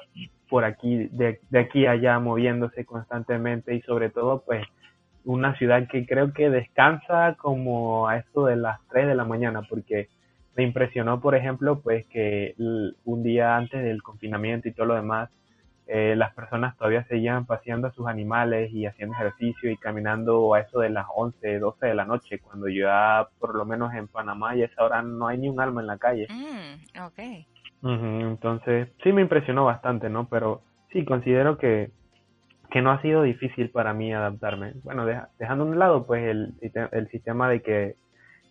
por 0.49 0.65
aquí, 0.65 1.07
de, 1.11 1.39
aquí 1.57 1.85
a 1.85 1.91
allá, 1.91 2.19
moviéndose 2.19 2.85
constantemente. 2.85 3.75
Y 3.75 3.81
sobre 3.81 4.09
todo, 4.09 4.43
pues, 4.45 4.65
una 5.25 5.55
ciudad 5.57 5.87
que 5.87 6.05
creo 6.05 6.33
que 6.33 6.49
descansa 6.49 7.35
como 7.39 8.07
a 8.07 8.17
eso 8.17 8.45
de 8.45 8.57
las 8.57 8.79
3 8.89 9.07
de 9.07 9.15
la 9.15 9.25
mañana, 9.25 9.61
porque 9.69 10.09
me 10.55 10.63
impresionó, 10.63 11.21
por 11.21 11.35
ejemplo, 11.35 11.79
pues 11.79 12.05
que 12.07 12.53
un 12.57 13.23
día 13.23 13.55
antes 13.55 13.83
del 13.83 14.03
confinamiento 14.03 14.67
y 14.67 14.73
todo 14.73 14.87
lo 14.87 14.95
demás, 14.95 15.29
eh, 15.87 16.15
las 16.15 16.33
personas 16.33 16.77
todavía 16.77 17.03
seguían 17.05 17.45
paseando 17.45 17.87
a 17.87 17.91
sus 17.91 18.07
animales 18.07 18.71
y 18.71 18.85
haciendo 18.85 19.15
ejercicio 19.15 19.69
y 19.69 19.77
caminando 19.77 20.53
a 20.53 20.61
eso 20.61 20.79
de 20.79 20.89
las 20.89 21.05
11, 21.13 21.59
12 21.59 21.85
de 21.85 21.95
la 21.95 22.05
noche, 22.05 22.39
cuando 22.39 22.67
ya 22.69 23.27
por 23.39 23.55
lo 23.55 23.65
menos 23.65 23.93
en 23.93 24.07
Panamá 24.07 24.55
y 24.55 24.61
a 24.61 24.65
esa 24.65 24.83
hora 24.83 25.01
no 25.01 25.27
hay 25.27 25.37
ni 25.37 25.49
un 25.49 25.59
alma 25.59 25.81
en 25.81 25.87
la 25.87 25.97
calle. 25.97 26.27
Mm, 26.29 27.01
okay. 27.05 27.45
entonces, 27.83 28.89
sí 29.03 29.11
me 29.11 29.21
impresionó 29.21 29.65
bastante, 29.65 30.09
¿no? 30.09 30.27
Pero 30.29 30.61
sí, 30.91 31.03
considero 31.03 31.57
que 31.57 31.91
que 32.73 32.81
no 32.81 32.89
ha 32.89 32.99
sido 33.03 33.21
difícil 33.21 33.69
para 33.69 33.93
mí 33.93 34.11
adaptarme. 34.11 34.73
Bueno, 34.83 35.05
dejando 35.37 35.63
a 35.63 35.67
un 35.67 35.77
lado 35.77 36.07
pues 36.07 36.23
el, 36.23 36.55
el 36.91 37.07
sistema 37.09 37.47
de 37.47 37.61
que, 37.61 37.95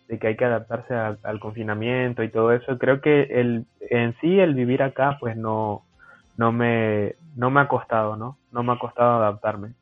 de 0.07 0.17
que 0.17 0.27
hay 0.27 0.37
que 0.37 0.45
adaptarse 0.45 0.93
al 0.93 1.39
confinamiento 1.41 2.23
y 2.23 2.29
todo 2.29 2.53
eso, 2.53 2.77
creo 2.77 3.01
que 3.01 3.23
el, 3.23 3.65
en 3.81 4.15
sí 4.21 4.39
el 4.39 4.53
vivir 4.53 4.81
acá 4.81 5.17
pues 5.19 5.35
no, 5.35 5.83
no, 6.37 6.53
me, 6.53 7.15
no 7.35 7.49
me 7.49 7.61
ha 7.61 7.67
costado, 7.67 8.15
¿no? 8.15 8.37
No 8.51 8.63
me 8.63 8.73
ha 8.73 8.79
costado 8.79 9.15
adaptarme. 9.15 9.73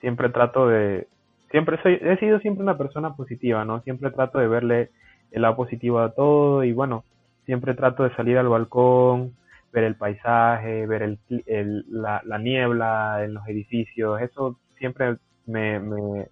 Siempre 0.00 0.30
trato 0.30 0.68
de, 0.68 1.06
siempre 1.50 1.80
soy, 1.82 1.98
he 2.00 2.16
sido 2.18 2.40
siempre 2.40 2.62
una 2.62 2.76
persona 2.76 3.14
positiva, 3.14 3.64
¿no? 3.64 3.80
Siempre 3.82 4.10
trato 4.10 4.38
de 4.38 4.48
verle 4.48 4.90
el 5.30 5.42
lado 5.42 5.56
positivo 5.56 6.00
a 6.00 6.12
todo 6.12 6.64
y 6.64 6.72
bueno, 6.72 7.04
siempre 7.46 7.74
trato 7.74 8.02
de 8.02 8.14
salir 8.16 8.38
al 8.38 8.48
balcón, 8.48 9.34
ver 9.72 9.84
el 9.84 9.96
paisaje, 9.96 10.86
ver 10.86 11.02
el, 11.02 11.18
el 11.46 11.84
la, 11.88 12.20
la, 12.24 12.38
niebla 12.38 13.24
en 13.24 13.34
los 13.34 13.46
edificios, 13.48 14.20
eso 14.20 14.58
siempre 14.78 15.16
me, 15.46 15.78
me, 15.78 16.26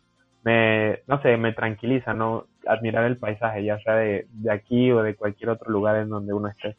me, 0.44 1.00
no 1.06 1.20
sé, 1.22 1.36
me 1.36 1.52
tranquiliza, 1.52 2.12
¿no? 2.12 2.46
Admirar 2.66 3.04
el 3.04 3.16
paisaje, 3.16 3.64
ya 3.64 3.78
sea 3.80 3.94
de, 3.94 4.26
de 4.30 4.52
aquí 4.52 4.90
o 4.92 5.02
de 5.02 5.14
cualquier 5.14 5.50
otro 5.50 5.70
lugar 5.70 5.96
en 5.96 6.10
donde 6.10 6.32
uno 6.32 6.48
esté. 6.48 6.76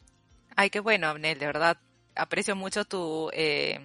Ay, 0.54 0.70
qué 0.70 0.80
bueno, 0.80 1.08
Abnel, 1.08 1.38
de 1.38 1.46
verdad, 1.46 1.78
aprecio 2.14 2.56
mucho 2.56 2.84
tu, 2.84 3.30
eh, 3.32 3.80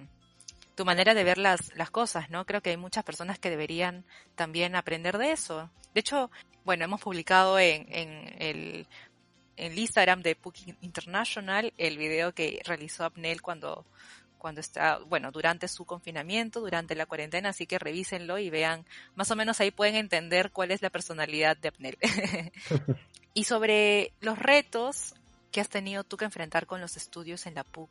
tu 0.74 0.84
manera 0.84 1.14
de 1.14 1.24
ver 1.24 1.38
las, 1.38 1.74
las 1.76 1.90
cosas, 1.90 2.30
¿no? 2.30 2.46
Creo 2.46 2.60
que 2.60 2.70
hay 2.70 2.76
muchas 2.76 3.04
personas 3.04 3.38
que 3.38 3.50
deberían 3.50 4.04
también 4.36 4.76
aprender 4.76 5.18
de 5.18 5.32
eso. 5.32 5.70
De 5.94 6.00
hecho, 6.00 6.30
bueno, 6.64 6.84
hemos 6.84 7.00
publicado 7.00 7.58
en, 7.58 7.86
en 7.90 8.36
el 8.38 8.86
en 9.58 9.72
el 9.72 9.78
Instagram 9.78 10.22
de 10.22 10.36
Puck 10.36 10.56
International 10.80 11.72
el 11.76 11.98
video 11.98 12.32
que 12.32 12.60
realizó 12.64 13.04
Abnel 13.04 13.42
cuando, 13.42 13.84
cuando 14.38 14.60
está, 14.60 14.98
bueno, 14.98 15.32
durante 15.32 15.66
su 15.68 15.84
confinamiento, 15.84 16.60
durante 16.60 16.94
la 16.94 17.06
cuarentena, 17.06 17.50
así 17.50 17.66
que 17.66 17.78
revísenlo 17.78 18.38
y 18.38 18.50
vean, 18.50 18.86
más 19.16 19.30
o 19.30 19.36
menos 19.36 19.60
ahí 19.60 19.70
pueden 19.70 19.96
entender 19.96 20.52
cuál 20.52 20.70
es 20.70 20.80
la 20.80 20.90
personalidad 20.90 21.56
de 21.56 21.68
Abnel. 21.68 21.98
y 23.34 23.44
sobre 23.44 24.12
los 24.20 24.38
retos 24.38 25.14
que 25.50 25.60
has 25.60 25.68
tenido 25.68 26.04
tú 26.04 26.16
que 26.16 26.24
enfrentar 26.24 26.66
con 26.66 26.80
los 26.80 26.96
estudios 26.96 27.46
en 27.46 27.56
la 27.56 27.64
PUC, 27.64 27.90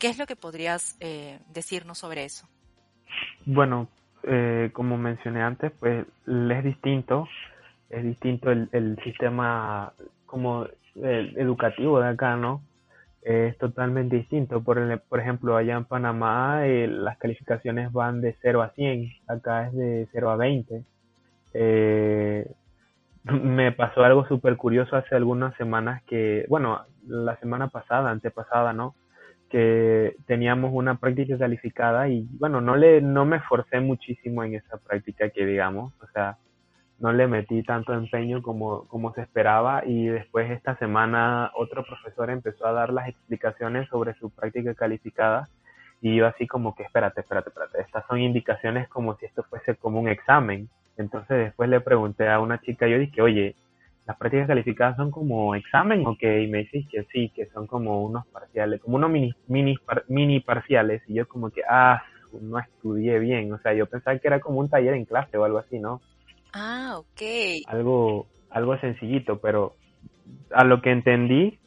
¿qué 0.00 0.08
es 0.08 0.18
lo 0.18 0.26
que 0.26 0.34
podrías 0.34 0.96
eh, 0.98 1.38
decirnos 1.52 1.98
sobre 1.98 2.24
eso? 2.24 2.48
Bueno, 3.44 3.86
eh, 4.24 4.70
como 4.72 4.98
mencioné 4.98 5.42
antes, 5.42 5.70
pues 5.78 6.06
es 6.26 6.64
distinto, 6.64 7.28
es 7.90 8.02
distinto 8.02 8.50
el, 8.50 8.98
sistema 9.04 9.92
como 10.26 10.66
educativo 10.94 12.00
de 12.00 12.08
acá, 12.08 12.36
¿no? 12.36 12.62
Es 13.22 13.56
totalmente 13.58 14.16
distinto. 14.16 14.62
Por, 14.62 14.78
el, 14.78 14.98
por 15.00 15.20
ejemplo, 15.20 15.56
allá 15.56 15.76
en 15.76 15.84
Panamá 15.84 16.66
eh, 16.66 16.88
las 16.88 17.18
calificaciones 17.18 17.92
van 17.92 18.20
de 18.20 18.34
0 18.40 18.62
a 18.62 18.70
100, 18.70 19.12
acá 19.28 19.66
es 19.66 19.74
de 19.74 20.08
0 20.12 20.30
a 20.30 20.36
20. 20.36 20.82
Eh, 21.54 22.50
me 23.24 23.72
pasó 23.72 24.02
algo 24.02 24.26
súper 24.26 24.56
curioso 24.56 24.96
hace 24.96 25.14
algunas 25.14 25.54
semanas 25.56 26.02
que, 26.04 26.46
bueno, 26.48 26.80
la 27.06 27.36
semana 27.36 27.68
pasada, 27.68 28.10
antepasada, 28.10 28.72
¿no? 28.72 28.94
Que 29.50 30.16
teníamos 30.26 30.70
una 30.72 30.96
práctica 30.96 31.36
calificada 31.36 32.08
y, 32.08 32.26
bueno, 32.38 32.60
no 32.60 32.76
le, 32.76 33.02
no 33.02 33.24
me 33.24 33.36
esforcé 33.38 33.80
muchísimo 33.80 34.44
en 34.44 34.54
esa 34.54 34.78
práctica 34.78 35.30
que 35.30 35.44
digamos, 35.44 35.92
o 36.00 36.06
sea, 36.14 36.38
no 37.00 37.12
le 37.12 37.26
metí 37.26 37.62
tanto 37.62 37.94
empeño 37.94 38.42
como, 38.42 38.86
como 38.86 39.12
se 39.14 39.22
esperaba 39.22 39.82
y 39.84 40.06
después 40.06 40.50
esta 40.50 40.76
semana 40.76 41.50
otro 41.56 41.84
profesor 41.84 42.30
empezó 42.30 42.66
a 42.66 42.72
dar 42.72 42.92
las 42.92 43.08
explicaciones 43.08 43.88
sobre 43.88 44.14
su 44.14 44.30
práctica 44.30 44.74
calificada 44.74 45.48
y 46.02 46.16
yo 46.16 46.26
así 46.26 46.46
como 46.46 46.74
que 46.74 46.82
espérate, 46.82 47.20
espérate, 47.20 47.48
espérate, 47.48 47.80
estas 47.80 48.06
son 48.06 48.20
indicaciones 48.20 48.88
como 48.88 49.16
si 49.16 49.26
esto 49.26 49.42
fuese 49.44 49.74
como 49.76 50.00
un 50.00 50.08
examen. 50.08 50.68
Entonces 50.96 51.38
después 51.38 51.68
le 51.68 51.80
pregunté 51.80 52.28
a 52.28 52.40
una 52.40 52.60
chica, 52.60 52.86
yo 52.86 52.98
dije, 52.98 53.20
oye, 53.22 53.56
¿las 54.10 54.18
prácticas 54.18 54.48
calificadas 54.48 54.96
son 54.96 55.12
como 55.12 55.54
examen 55.54 56.04
o 56.04 56.16
qué? 56.18 56.42
Y 56.42 56.48
me 56.48 56.58
dice 56.58 56.84
que 56.90 57.04
sí, 57.12 57.30
que 57.32 57.46
son 57.50 57.68
como 57.68 58.02
unos 58.04 58.26
parciales, 58.26 58.80
como 58.80 58.96
unos 58.96 59.08
mini, 59.08 59.32
mini, 59.46 59.76
mini 60.08 60.40
parciales. 60.40 61.00
Y 61.06 61.14
yo 61.14 61.28
como 61.28 61.50
que, 61.50 61.62
ah, 61.68 62.02
no 62.40 62.58
estudié 62.58 63.20
bien. 63.20 63.52
O 63.52 63.58
sea, 63.60 63.72
yo 63.72 63.86
pensaba 63.86 64.18
que 64.18 64.26
era 64.26 64.40
como 64.40 64.58
un 64.58 64.68
taller 64.68 64.94
en 64.94 65.04
clase 65.04 65.38
o 65.38 65.44
algo 65.44 65.58
así, 65.58 65.78
¿no? 65.78 66.00
Ah, 66.52 66.96
ok. 66.98 67.22
Algo, 67.68 68.26
algo 68.50 68.76
sencillito, 68.78 69.38
pero 69.38 69.76
a 70.50 70.64
lo 70.64 70.82
que 70.82 70.90
entendí, 70.90 71.60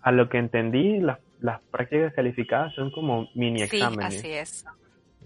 a 0.00 0.12
lo 0.12 0.28
que 0.28 0.38
entendí, 0.38 1.00
las, 1.00 1.18
las 1.40 1.60
prácticas 1.72 2.14
calificadas 2.14 2.72
son 2.74 2.92
como 2.92 3.28
mini 3.34 3.62
exámenes. 3.62 4.12
Sí, 4.12 4.18
así 4.18 4.32
es. 4.34 4.64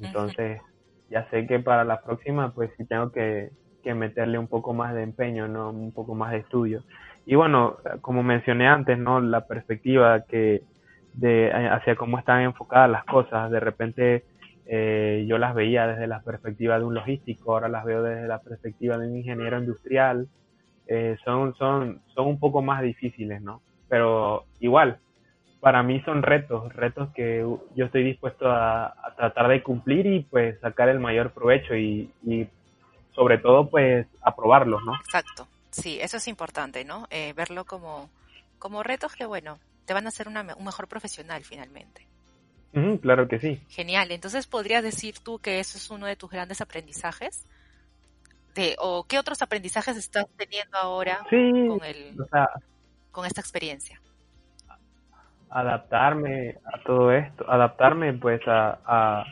Entonces, 0.00 0.62
ya 1.10 1.28
sé 1.28 1.46
que 1.46 1.58
para 1.58 1.84
la 1.84 2.00
próxima, 2.00 2.54
pues 2.54 2.70
sí 2.78 2.86
tengo 2.86 3.12
que, 3.12 3.50
que 3.82 3.94
meterle 3.94 4.38
un 4.38 4.48
poco 4.48 4.72
más 4.72 4.94
de 4.94 5.02
empeño, 5.02 5.48
¿no? 5.48 5.70
Un 5.70 5.92
poco 5.92 6.14
más 6.14 6.32
de 6.32 6.38
estudio. 6.38 6.82
Y 7.26 7.34
bueno, 7.34 7.76
como 8.00 8.22
mencioné 8.22 8.66
antes, 8.66 8.98
¿no? 8.98 9.20
La 9.20 9.46
perspectiva 9.46 10.24
que 10.26 10.62
de 11.14 11.52
hacia 11.52 11.94
cómo 11.96 12.18
están 12.18 12.40
enfocadas 12.42 12.90
las 12.90 13.04
cosas, 13.04 13.50
de 13.50 13.60
repente 13.60 14.24
eh, 14.66 15.26
yo 15.28 15.38
las 15.38 15.54
veía 15.54 15.86
desde 15.86 16.06
la 16.06 16.22
perspectiva 16.22 16.78
de 16.78 16.84
un 16.84 16.94
logístico, 16.94 17.52
ahora 17.52 17.68
las 17.68 17.84
veo 17.84 18.02
desde 18.02 18.26
la 18.26 18.40
perspectiva 18.40 18.98
de 18.98 19.08
un 19.08 19.16
ingeniero 19.16 19.58
industrial. 19.58 20.28
Eh, 20.88 21.16
son, 21.24 21.54
son, 21.54 22.00
son 22.14 22.26
un 22.26 22.38
poco 22.40 22.62
más 22.62 22.82
difíciles, 22.82 23.40
¿no? 23.42 23.62
Pero 23.88 24.44
igual, 24.60 24.98
para 25.60 25.82
mí 25.82 26.00
son 26.00 26.22
retos, 26.22 26.74
retos 26.74 27.10
que 27.10 27.46
yo 27.76 27.84
estoy 27.84 28.02
dispuesto 28.02 28.50
a, 28.50 28.94
tratar 29.16 29.48
de 29.48 29.62
cumplir 29.62 30.06
y 30.06 30.20
pues 30.20 30.58
sacar 30.60 30.88
el 30.88 30.98
mayor 30.98 31.30
provecho 31.30 31.76
y, 31.76 32.10
y 32.24 32.48
sobre 33.14 33.38
todo 33.38 33.68
pues 33.68 34.06
aprobarlos, 34.22 34.82
¿no? 34.84 34.94
Exacto, 34.96 35.46
sí, 35.70 35.98
eso 36.00 36.16
es 36.16 36.28
importante, 36.28 36.84
¿no? 36.84 37.06
Eh, 37.10 37.32
verlo 37.34 37.64
como, 37.64 38.10
como 38.58 38.82
retos 38.82 39.14
que, 39.14 39.26
bueno, 39.26 39.58
te 39.84 39.94
van 39.94 40.06
a 40.06 40.08
hacer 40.08 40.28
una, 40.28 40.42
un 40.56 40.64
mejor 40.64 40.88
profesional 40.88 41.44
finalmente 41.44 42.06
claro 43.00 43.28
que 43.28 43.38
sí. 43.38 43.60
Genial. 43.68 44.10
Entonces, 44.10 44.46
¿podrías 44.46 44.82
decir 44.82 45.16
tú 45.22 45.38
que 45.38 45.60
eso 45.60 45.76
es 45.76 45.90
uno 45.90 46.06
de 46.06 46.16
tus 46.16 46.30
grandes 46.30 46.60
aprendizajes? 46.60 47.46
De, 48.54 48.76
¿O 48.78 49.04
qué 49.04 49.18
otros 49.18 49.42
aprendizajes 49.42 49.96
estás 49.96 50.26
teniendo 50.36 50.76
ahora 50.76 51.20
con, 51.28 51.84
el, 51.84 52.16
con 53.10 53.26
esta 53.26 53.40
experiencia? 53.40 54.00
Adaptarme 55.50 56.58
a 56.64 56.82
todo 56.82 57.12
esto, 57.12 57.50
adaptarme 57.50 58.14
pues 58.14 58.40
a, 58.46 59.24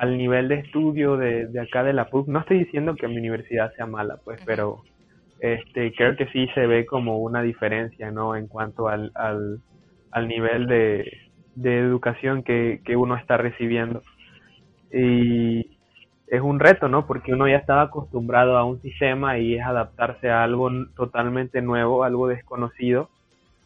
al 0.00 0.16
nivel 0.16 0.48
de 0.48 0.54
estudio 0.54 1.18
de, 1.18 1.46
de, 1.48 1.60
acá 1.60 1.84
de 1.84 1.92
la 1.92 2.06
PUC. 2.08 2.26
No 2.26 2.40
estoy 2.40 2.60
diciendo 2.60 2.96
que 2.96 3.06
mi 3.06 3.18
universidad 3.18 3.70
sea 3.74 3.84
mala, 3.84 4.16
pues, 4.24 4.40
pero 4.46 4.82
este 5.40 5.92
creo 5.92 6.16
que 6.16 6.26
sí 6.28 6.48
se 6.54 6.66
ve 6.66 6.86
como 6.86 7.18
una 7.18 7.42
diferencia, 7.42 8.10
¿no? 8.10 8.34
En 8.34 8.46
cuanto 8.46 8.88
al, 8.88 9.12
al, 9.14 9.60
al 10.10 10.26
nivel 10.26 10.66
de, 10.68 11.18
de 11.54 11.80
educación 11.80 12.42
que, 12.42 12.80
que 12.82 12.96
uno 12.96 13.14
está 13.14 13.36
recibiendo. 13.36 14.02
Y 14.90 15.76
es 16.28 16.40
un 16.40 16.60
reto, 16.60 16.88
¿no? 16.88 17.06
Porque 17.06 17.34
uno 17.34 17.46
ya 17.46 17.56
estaba 17.56 17.82
acostumbrado 17.82 18.56
a 18.56 18.64
un 18.64 18.80
sistema 18.80 19.36
y 19.36 19.56
es 19.56 19.62
adaptarse 19.66 20.30
a 20.30 20.42
algo 20.44 20.70
totalmente 20.96 21.60
nuevo, 21.60 22.04
algo 22.04 22.26
desconocido. 22.26 23.10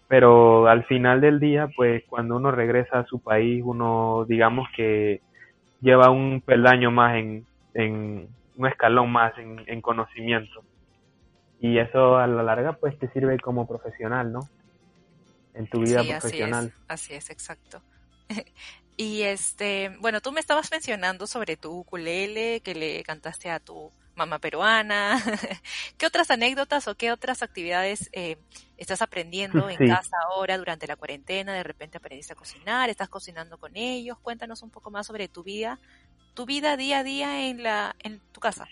Pero 0.08 0.66
al 0.66 0.82
final 0.86 1.20
del 1.20 1.38
día, 1.38 1.68
pues 1.76 2.02
cuando 2.08 2.34
uno 2.34 2.50
regresa 2.50 2.98
a 2.98 3.06
su 3.06 3.22
país, 3.22 3.62
uno 3.64 4.24
digamos 4.28 4.66
que 4.74 5.20
lleva 5.84 6.10
un 6.10 6.40
peldaño 6.40 6.90
más 6.90 7.16
en, 7.16 7.46
en 7.74 8.28
un 8.56 8.66
escalón 8.66 9.12
más 9.12 9.36
en, 9.38 9.62
en 9.66 9.80
conocimiento. 9.80 10.64
Y 11.60 11.78
eso 11.78 12.16
a 12.16 12.26
la 12.26 12.42
larga 12.42 12.72
pues 12.72 12.98
te 12.98 13.08
sirve 13.12 13.38
como 13.38 13.66
profesional, 13.66 14.32
¿no? 14.32 14.40
En 15.52 15.68
tu 15.68 15.80
vida 15.80 16.02
profesional. 16.02 16.72
Así 16.88 17.14
es, 17.14 17.14
así 17.14 17.14
es, 17.14 17.30
exacto. 17.30 17.82
Y 18.96 19.22
este, 19.22 19.90
bueno, 19.98 20.20
tú 20.20 20.30
me 20.30 20.38
estabas 20.38 20.70
mencionando 20.70 21.26
sobre 21.26 21.56
tu 21.56 21.72
ukulele 21.72 22.60
que 22.60 22.76
le 22.76 23.02
cantaste 23.02 23.50
a 23.50 23.58
tu 23.58 23.90
mamá 24.16 24.38
peruana. 24.38 25.18
¿Qué 25.98 26.06
otras 26.06 26.30
anécdotas 26.30 26.88
o 26.88 26.94
qué 26.94 27.12
otras 27.12 27.42
actividades 27.42 28.10
eh, 28.12 28.36
estás 28.76 29.02
aprendiendo 29.02 29.68
en 29.68 29.88
casa 29.88 30.16
ahora 30.30 30.58
durante 30.58 30.86
la 30.86 30.96
cuarentena? 30.96 31.54
De 31.54 31.62
repente 31.62 31.98
aprendiste 31.98 32.32
a 32.32 32.36
cocinar, 32.36 32.90
estás 32.90 33.08
cocinando 33.08 33.58
con 33.58 33.76
ellos. 33.76 34.18
Cuéntanos 34.18 34.62
un 34.62 34.70
poco 34.70 34.90
más 34.90 35.06
sobre 35.06 35.28
tu 35.28 35.42
vida, 35.42 35.78
tu 36.34 36.46
vida 36.46 36.76
día 36.76 37.00
a 37.00 37.04
día 37.04 37.48
en 37.48 37.62
la 37.62 37.96
en 38.02 38.20
tu 38.32 38.40
casa. 38.40 38.66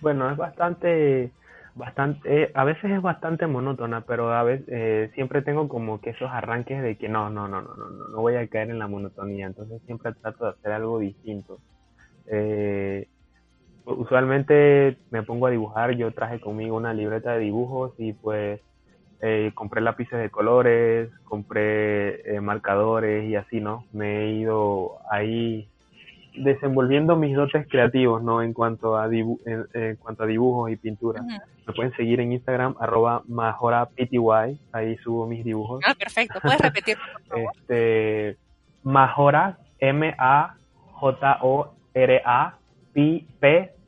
Bueno, 0.00 0.30
es 0.30 0.36
bastante 0.36 1.32
bastante, 1.74 2.42
eh, 2.42 2.50
a 2.54 2.64
veces 2.64 2.90
es 2.90 3.02
bastante 3.02 3.46
monótona, 3.46 4.02
pero 4.02 4.32
a 4.32 4.42
veces 4.42 4.66
eh, 4.68 5.10
siempre 5.14 5.42
tengo 5.42 5.68
como 5.68 6.00
que 6.00 6.10
esos 6.10 6.30
arranques 6.30 6.82
de 6.82 6.96
que 6.96 7.08
no, 7.08 7.30
no, 7.30 7.48
no, 7.48 7.62
no, 7.62 7.74
no, 7.74 7.90
no, 7.90 8.08
no 8.08 8.20
voy 8.20 8.36
a 8.36 8.46
caer 8.48 8.70
en 8.70 8.78
la 8.78 8.88
monotonía, 8.88 9.46
entonces 9.46 9.80
siempre 9.86 10.12
trato 10.14 10.44
de 10.44 10.50
hacer 10.50 10.72
algo 10.72 10.98
distinto. 10.98 11.58
Eh, 12.26 13.08
usualmente 13.96 14.96
me 15.10 15.22
pongo 15.22 15.46
a 15.46 15.50
dibujar, 15.50 15.92
yo 15.92 16.12
traje 16.12 16.40
conmigo 16.40 16.76
una 16.76 16.94
libreta 16.94 17.32
de 17.32 17.40
dibujos 17.40 17.92
y 17.98 18.12
pues 18.12 18.60
compré 19.54 19.82
lápices 19.82 20.18
de 20.18 20.30
colores, 20.30 21.10
compré 21.24 22.40
marcadores 22.40 23.28
y 23.28 23.36
así, 23.36 23.60
¿no? 23.60 23.84
Me 23.92 24.24
he 24.24 24.32
ido 24.32 24.98
ahí 25.10 25.68
desenvolviendo 26.34 27.16
mis 27.16 27.34
dotes 27.34 27.66
creativos, 27.68 28.22
¿no? 28.22 28.40
En 28.42 28.52
cuanto 28.52 28.96
a, 28.96 29.06
en, 29.06 29.96
cuanto 29.96 30.22
a 30.22 30.26
dibujos 30.26 30.70
y 30.70 30.76
pintura. 30.76 31.22
Me 31.22 31.72
pueden 31.74 31.92
seguir 31.96 32.20
en 32.20 32.32
Instagram, 32.32 32.76
arroba 32.80 33.22
majorapty, 33.28 34.08
ahí 34.72 34.96
subo 34.98 35.26
mis 35.26 35.44
dibujos. 35.44 35.82
Ah, 35.86 35.94
perfecto. 35.94 36.40
¿Puedes 36.40 36.60
repetir, 36.60 36.96
Este, 37.52 38.36
majora, 38.82 39.58
M-A-J-O-R-A, 39.80 40.54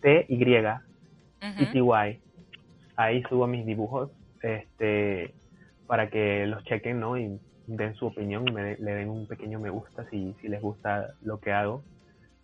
P-T-Y, 0.03 0.62
P-T-Y. 1.41 2.21
Ahí 2.97 3.23
subo 3.29 3.47
mis 3.47 3.65
dibujos, 3.65 4.11
este, 4.43 5.33
para 5.87 6.11
que 6.11 6.47
los 6.47 6.62
chequen, 6.65 7.01
¿no? 7.01 7.17
Y 7.17 7.38
den 7.67 7.95
su 7.95 8.07
opinión 8.07 8.47
y 8.49 8.53
le 8.53 8.95
den 8.95 9.09
un 9.09 9.27
pequeño 9.27 9.59
me 9.59 9.71
gusta 9.71 10.05
si, 10.11 10.35
si 10.41 10.49
les 10.49 10.61
gusta 10.61 11.15
lo 11.23 11.41
que 11.41 11.53
hago. 11.53 11.83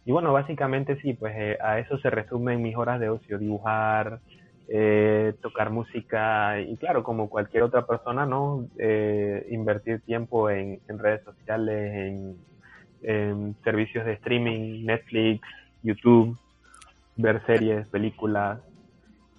Y 0.04 0.12
bueno, 0.12 0.32
básicamente 0.32 0.98
sí, 1.02 1.12
pues 1.12 1.34
eh, 1.36 1.58
a 1.60 1.78
eso 1.78 1.98
se 1.98 2.08
resumen 2.08 2.62
mis 2.62 2.76
horas 2.76 2.98
de 2.98 3.10
ocio, 3.10 3.38
dibujar, 3.38 4.20
eh, 4.68 5.34
tocar 5.42 5.70
música 5.70 6.60
y 6.60 6.76
claro, 6.76 7.02
como 7.02 7.28
cualquier 7.28 7.62
otra 7.62 7.86
persona, 7.86 8.24
¿no? 8.24 8.66
Eh, 8.78 9.46
invertir 9.50 10.00
tiempo 10.00 10.48
en, 10.50 10.80
redes 10.88 11.22
sociales, 11.24 12.36
en, 13.02 13.54
servicios 13.64 14.06
de 14.06 14.14
streaming, 14.14 14.86
Netflix, 14.86 15.46
YouTube, 15.82 16.38
ver 17.18 17.44
series, 17.44 17.86
películas 17.88 18.60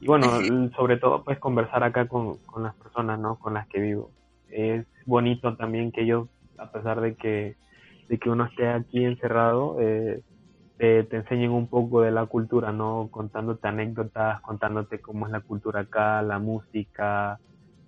y 0.01 0.07
bueno, 0.07 0.27
sobre 0.75 0.97
todo 0.97 1.23
pues 1.23 1.39
conversar 1.39 1.83
acá 1.83 2.07
con, 2.07 2.37
con 2.45 2.63
las 2.63 2.73
personas, 2.75 3.19
¿no? 3.19 3.37
Con 3.37 3.53
las 3.53 3.67
que 3.67 3.79
vivo. 3.79 4.11
Es 4.49 4.85
bonito 5.05 5.55
también 5.57 5.91
que 5.91 6.03
ellos, 6.03 6.29
a 6.57 6.71
pesar 6.71 7.01
de 7.01 7.15
que, 7.15 7.57
de 8.07 8.17
que 8.17 8.29
uno 8.29 8.45
esté 8.45 8.69
aquí 8.69 9.03
encerrado, 9.03 9.75
eh, 9.79 10.21
te, 10.77 11.05
enseñen 11.11 11.51
un 11.51 11.67
poco 11.67 12.01
de 12.01 12.11
la 12.11 12.25
cultura, 12.27 12.71
¿no? 12.71 13.09
Contándote 13.11 13.67
anécdotas, 13.67 14.39
contándote 14.41 15.01
cómo 15.01 15.25
es 15.25 15.33
la 15.33 15.41
cultura 15.41 15.81
acá, 15.81 16.21
la 16.21 16.39
música, 16.39 17.39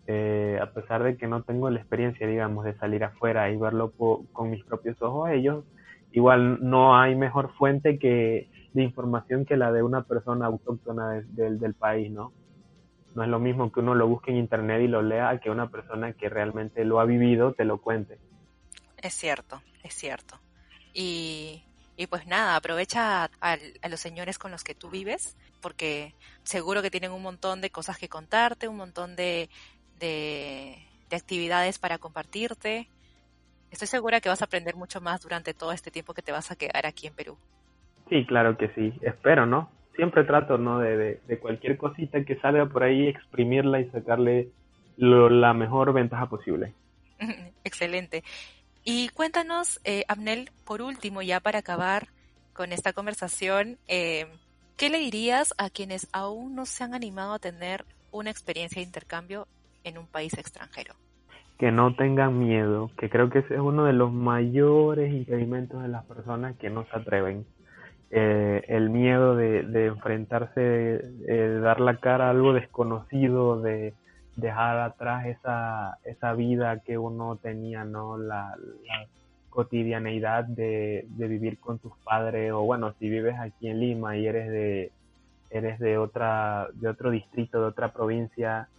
eh, 0.05 0.59
a 0.61 0.65
pesar 0.71 1.03
de 1.03 1.15
que 1.15 1.27
no 1.27 1.43
tengo 1.43 1.69
la 1.69 1.79
experiencia, 1.79 2.27
digamos, 2.27 2.65
de 2.65 2.73
salir 2.75 3.05
afuera 3.05 3.49
y 3.49 3.55
verlo 3.55 3.91
con 3.91 4.49
mis 4.49 4.63
propios 4.65 5.01
ojos, 5.01 5.29
ellos 5.31 5.63
igual 6.11 6.59
no 6.61 6.97
hay 6.99 7.15
mejor 7.15 7.53
fuente 7.53 7.97
que 7.97 8.49
de 8.73 8.83
información 8.83 9.45
que 9.45 9.57
la 9.57 9.71
de 9.71 9.83
una 9.83 10.03
persona 10.03 10.45
autóctona 10.45 11.21
del 11.27 11.73
país, 11.73 12.11
¿no? 12.11 12.31
No 13.15 13.23
es 13.23 13.29
lo 13.29 13.39
mismo 13.39 13.71
que 13.71 13.81
uno 13.81 13.93
lo 13.93 14.07
busque 14.07 14.31
en 14.31 14.37
internet 14.37 14.81
y 14.83 14.87
lo 14.87 15.01
lea 15.01 15.39
que 15.39 15.49
una 15.49 15.69
persona 15.69 16.13
que 16.13 16.29
realmente 16.29 16.85
lo 16.85 16.99
ha 16.99 17.05
vivido 17.05 17.53
te 17.53 17.65
lo 17.65 17.79
cuente. 17.79 18.17
Es 18.97 19.13
cierto, 19.13 19.61
es 19.83 19.93
cierto. 19.93 20.39
Y 20.93 21.63
y 22.01 22.07
pues 22.07 22.25
nada, 22.25 22.55
aprovecha 22.55 23.29
a, 23.41 23.57
los 23.87 23.99
señores 23.99 24.39
con 24.39 24.49
los 24.49 24.63
que 24.63 24.73
tú 24.73 24.89
vives, 24.89 25.35
porque 25.61 26.15
seguro 26.41 26.81
que 26.81 26.89
tienen 26.89 27.11
un 27.11 27.21
montón 27.21 27.61
de 27.61 27.69
cosas 27.69 27.99
que 27.99 28.09
contarte, 28.09 28.67
un 28.67 28.77
montón 28.77 29.15
de, 29.15 29.51
de, 29.99 30.83
actividades 31.11 31.77
para 31.77 31.99
compartirte. 31.99 32.89
Estoy 33.69 33.87
segura 33.87 34.19
que 34.19 34.29
vas 34.29 34.41
a 34.41 34.45
aprender 34.45 34.75
mucho 34.75 34.99
más 34.99 35.21
durante 35.21 35.53
todo 35.53 35.73
este 35.73 35.91
tiempo 35.91 36.15
que 36.15 36.23
te 36.23 36.31
vas 36.31 36.49
a 36.49 36.55
quedar 36.55 36.87
aquí 36.87 37.05
en 37.05 37.13
Perú. 37.13 37.37
Sí, 38.11 38.25
claro 38.25 38.57
que 38.57 38.67
sí. 38.75 38.93
Espero, 39.01 39.45
¿no? 39.45 39.71
Siempre 39.95 40.25
trato, 40.25 40.57
¿no? 40.57 40.79
De, 40.79 41.21
de, 41.25 41.39
cualquier 41.39 41.77
cosita 41.77 42.25
que 42.25 42.35
salga 42.41 42.65
por 42.65 42.83
ahí, 42.83 43.07
exprimirla 43.07 43.79
y 43.79 43.89
sacarle 43.89 44.49
la 44.97 45.53
mejor 45.53 45.93
ventaja 45.93 46.27
posible. 46.27 46.73
Excelente. 47.63 48.25
Y 48.83 49.07
cuéntanos, 49.09 49.79
eh, 49.85 50.03
Abnel, 50.09 50.49
por 50.65 50.81
último, 50.81 51.21
ya 51.21 51.39
para 51.39 51.59
acabar 51.59 52.09
con 52.51 52.73
esta 52.73 52.91
conversación, 52.91 53.77
eh, 53.87 54.27
¿qué 54.75 54.89
le 54.89 54.97
dirías 54.97 55.53
a 55.57 55.69
quienes 55.69 56.09
aún 56.11 56.53
no 56.53 56.65
se 56.65 56.83
han 56.83 56.93
animado 56.93 57.35
a 57.35 57.39
tener 57.39 57.85
una 58.11 58.29
experiencia 58.29 58.81
de 58.81 58.87
intercambio 58.87 59.47
en 59.85 59.97
un 59.97 60.05
país 60.05 60.33
extranjero? 60.37 60.95
Que 61.57 61.71
no 61.71 61.95
tengan 61.95 62.37
miedo, 62.39 62.91
que 62.97 63.09
creo 63.09 63.29
que 63.29 63.39
ese 63.39 63.53
es 63.53 63.61
uno 63.61 63.85
de 63.85 63.93
los 63.93 64.11
mayores 64.11 65.13
impedimentos 65.13 65.81
de 65.81 65.87
las 65.87 66.03
personas 66.03 66.57
que 66.57 66.69
no 66.69 66.85
se 66.87 66.97
atreven. 66.97 67.45
Eh, 68.13 68.65
el 68.67 68.89
miedo 68.89 69.35
de, 69.35 69.85
enfrentarse, 69.85 70.59
de 70.59 71.59
dar 71.61 71.79
la 71.79 71.97
cara 71.97 72.27
a 72.27 72.31
algo 72.31 72.53
desconocido, 72.53 73.61
de, 73.61 73.93
dejar 74.35 74.79
atrás 74.79 75.25
esa, 75.27 75.97
esa 76.03 76.33
vida 76.33 76.79
que 76.79 76.97
uno 76.97 77.37
tenía, 77.37 77.83
¿no? 77.83 78.17
La, 78.17 78.55
cotidianeidad 79.49 80.45
de, 80.45 81.05
de, 81.09 81.27
vivir 81.27 81.59
con 81.59 81.77
tus 81.77 81.91
padres 82.05 82.53
o 82.53 82.61
bueno, 82.61 82.93
si 82.97 83.09
vives 83.09 83.37
aquí 83.37 83.67
en 83.67 83.81
Lima 83.81 84.15
y 84.15 84.25
eres 84.25 84.49
de 84.49 84.91
eres 85.49 85.77
de 85.79 85.97
otra 85.97 86.69
de 86.73 86.87
otro 86.87 87.11
distrito, 87.11 87.59
de 87.59 87.67
otra 87.67 87.91
provincia 87.91 88.69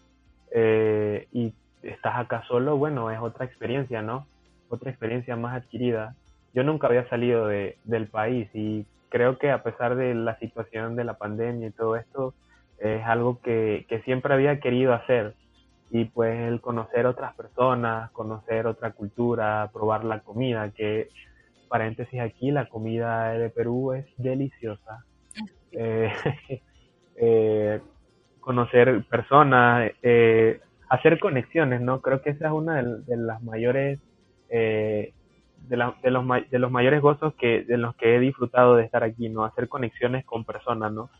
eh, 0.51 1.29
y 1.31 1.53
estás 1.83 2.17
acá 2.17 2.43
solo, 2.49 2.79
bueno, 2.79 3.11
es 3.11 3.21
otra 3.21 3.45
experiencia, 3.45 4.01
¿no? 4.03 4.27
Otra 4.71 4.91
experiencia 4.91 5.37
más 5.37 5.55
adquirida. 5.55 6.15
Yo 6.55 6.63
nunca 6.63 6.87
había 6.87 7.09
salido 7.09 7.47
de, 7.47 7.77
del 7.85 8.07
país 8.07 8.49
y 8.55 8.87
creo 9.13 9.39
que 9.39 9.51
a 9.51 9.63
pesar 9.63 9.95
de 9.95 10.15
la 10.15 10.39
situación 10.39 10.97
de 10.97 11.05
la 11.05 11.19
pandemia 11.19 11.69
y 11.69 11.73
todo 11.73 11.97
esto, 11.97 12.35
es 12.79 13.05
algo 13.05 13.41
que, 13.43 13.85
que 13.89 14.01
siempre 14.01 14.33
había 14.33 14.59
querido 14.59 14.95
hacer 14.95 15.35
y 15.91 16.07
pues 16.07 16.35
el 16.49 16.63
conocer 16.63 17.05
otras 17.05 17.35
personas, 17.35 18.11
conocer 18.13 18.67
otra 18.67 18.93
cultura, 18.93 19.71
probar 19.75 20.05
la 20.05 20.21
comida, 20.21 20.71
que 20.71 21.09
paréntesis 21.69 22.19
aquí, 22.19 22.51
la 22.51 22.67
comida 22.71 23.35
de 23.35 23.51
Perú 23.51 23.93
es 23.93 24.07
deliciosa. 24.17 25.05
Eh, 25.71 26.11
eh, 27.17 27.81
conocer 28.41 29.05
personas, 29.05 29.93
eh, 30.03 30.61
hacer 30.89 31.21
conexiones, 31.21 31.83
¿no? 31.83 32.01
Creo 32.01 32.23
que 32.23 32.31
esa 32.31 32.47
es 32.47 32.53
una 32.53 32.83
de, 32.83 33.17
las 33.19 33.43
mayores, 33.43 34.01
de, 35.69 35.77
de, 36.03 36.11
los, 36.11 36.51
de 36.51 36.59
los 36.59 36.71
mayores 36.71 37.01
gozos 37.01 37.35
que, 37.35 37.65
de 37.65 37.77
los 37.77 37.95
que 37.97 38.17
he 38.17 38.21
disfrutado 38.21 38.77
de 38.77 38.85
estar 38.85 39.03
aquí, 39.03 39.29
¿no? 39.29 39.45
Hacer 39.45 39.69
conexiones 39.69 40.25
con 40.25 40.45
personas, 40.45 40.93
¿no? 40.93 41.11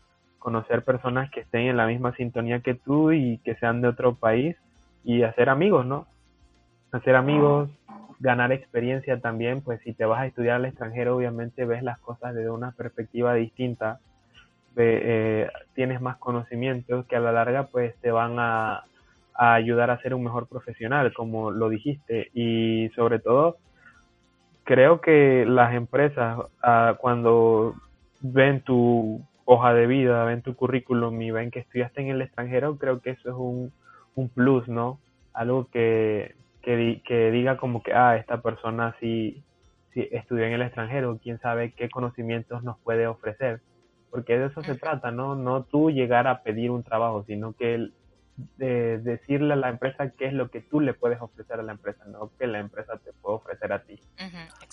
conocer 0.43 0.83
personas 0.83 1.31
que 1.31 1.39
estén 1.39 1.67
en 1.67 1.77
la 1.77 1.87
misma 1.87 2.13
sintonía 2.17 2.59
que 2.59 2.73
tú 2.73 3.13
y 3.13 3.37
que 3.45 3.55
sean 3.55 3.81
de 3.81 3.87
otro 3.87 4.15
país 4.15 4.57
y 5.05 5.23
hacer 5.23 5.47
amigos, 5.47 5.85
¿no? 5.85 6.05
Hacer 6.91 7.15
amigos, 7.15 7.69
ganar 8.19 8.51
experiencia 8.51 9.21
también, 9.21 9.61
pues 9.61 9.79
si 9.83 9.93
te 9.93 10.03
vas 10.03 10.19
a 10.19 10.25
estudiar 10.25 10.57
al 10.57 10.65
extranjero, 10.65 11.15
obviamente 11.15 11.63
ves 11.63 11.81
las 11.81 11.97
cosas 11.99 12.35
desde 12.35 12.49
una 12.49 12.71
perspectiva 12.71 13.33
distinta, 13.35 13.99
eh, 14.75 15.47
tienes 15.75 16.01
más 16.01 16.17
conocimientos 16.17 17.05
que 17.05 17.15
a 17.15 17.21
la 17.21 17.31
larga 17.31 17.67
pues 17.67 17.95
te 18.01 18.11
van 18.11 18.35
a, 18.37 18.83
ayudar 19.35 19.91
a 19.91 20.01
ser 20.01 20.13
un 20.13 20.25
mejor 20.25 20.47
profesional, 20.47 21.13
como 21.13 21.51
lo 21.51 21.69
dijiste, 21.69 22.31
y 22.33 22.89
sobre 22.95 23.19
todo 23.19 23.55
creo 24.63 25.01
que 25.01 25.45
las 25.47 25.73
empresas 25.73 26.39
ah, 26.61 26.95
cuando 26.99 27.75
ven 28.21 28.61
tu 28.61 29.21
hoja 29.45 29.73
de 29.73 29.87
vida, 29.87 30.23
ven 30.23 30.41
tu 30.41 30.55
currículum 30.55 31.21
y 31.21 31.31
ven 31.31 31.51
que 31.51 31.59
estudiaste 31.59 32.01
en 32.01 32.07
el 32.07 32.21
extranjero, 32.21 32.77
creo 32.77 33.01
que 33.01 33.11
eso 33.11 33.29
es 33.29 33.35
un, 33.35 33.73
un 34.15 34.29
plus, 34.29 34.67
¿no? 34.67 34.99
Algo 35.33 35.67
que, 35.71 36.35
que, 36.61 37.01
que 37.05 37.31
diga 37.31 37.57
como 37.57 37.83
que, 37.83 37.93
ah, 37.93 38.15
esta 38.17 38.41
persona 38.41 38.95
sí, 38.99 39.43
sí 39.93 40.07
estudió 40.11 40.45
en 40.45 40.53
el 40.53 40.61
extranjero, 40.61 41.19
quién 41.21 41.39
sabe 41.39 41.73
qué 41.73 41.89
conocimientos 41.89 42.63
nos 42.63 42.79
puede 42.79 43.07
ofrecer. 43.07 43.61
Porque 44.09 44.37
de 44.37 44.45
eso 44.45 44.61
se 44.63 44.75
trata, 44.75 45.11
¿no? 45.11 45.35
No 45.35 45.63
tú 45.63 45.89
llegar 45.89 46.27
a 46.27 46.43
pedir 46.43 46.71
un 46.71 46.83
trabajo, 46.83 47.23
sino 47.27 47.53
que 47.53 47.75
el, 47.75 47.93
de 48.57 48.97
decirle 48.99 49.53
a 49.53 49.57
la 49.57 49.69
empresa 49.69 50.09
qué 50.17 50.25
es 50.25 50.33
lo 50.33 50.49
que 50.49 50.61
tú 50.61 50.79
le 50.79 50.93
puedes 50.93 51.21
ofrecer 51.21 51.59
a 51.59 51.63
la 51.63 51.73
empresa, 51.73 52.03
no 52.05 52.31
que 52.39 52.47
la 52.47 52.59
empresa 52.59 52.97
te 52.97 53.13
puede 53.13 53.35
ofrecer 53.35 53.71
a 53.71 53.83
ti. 53.83 53.99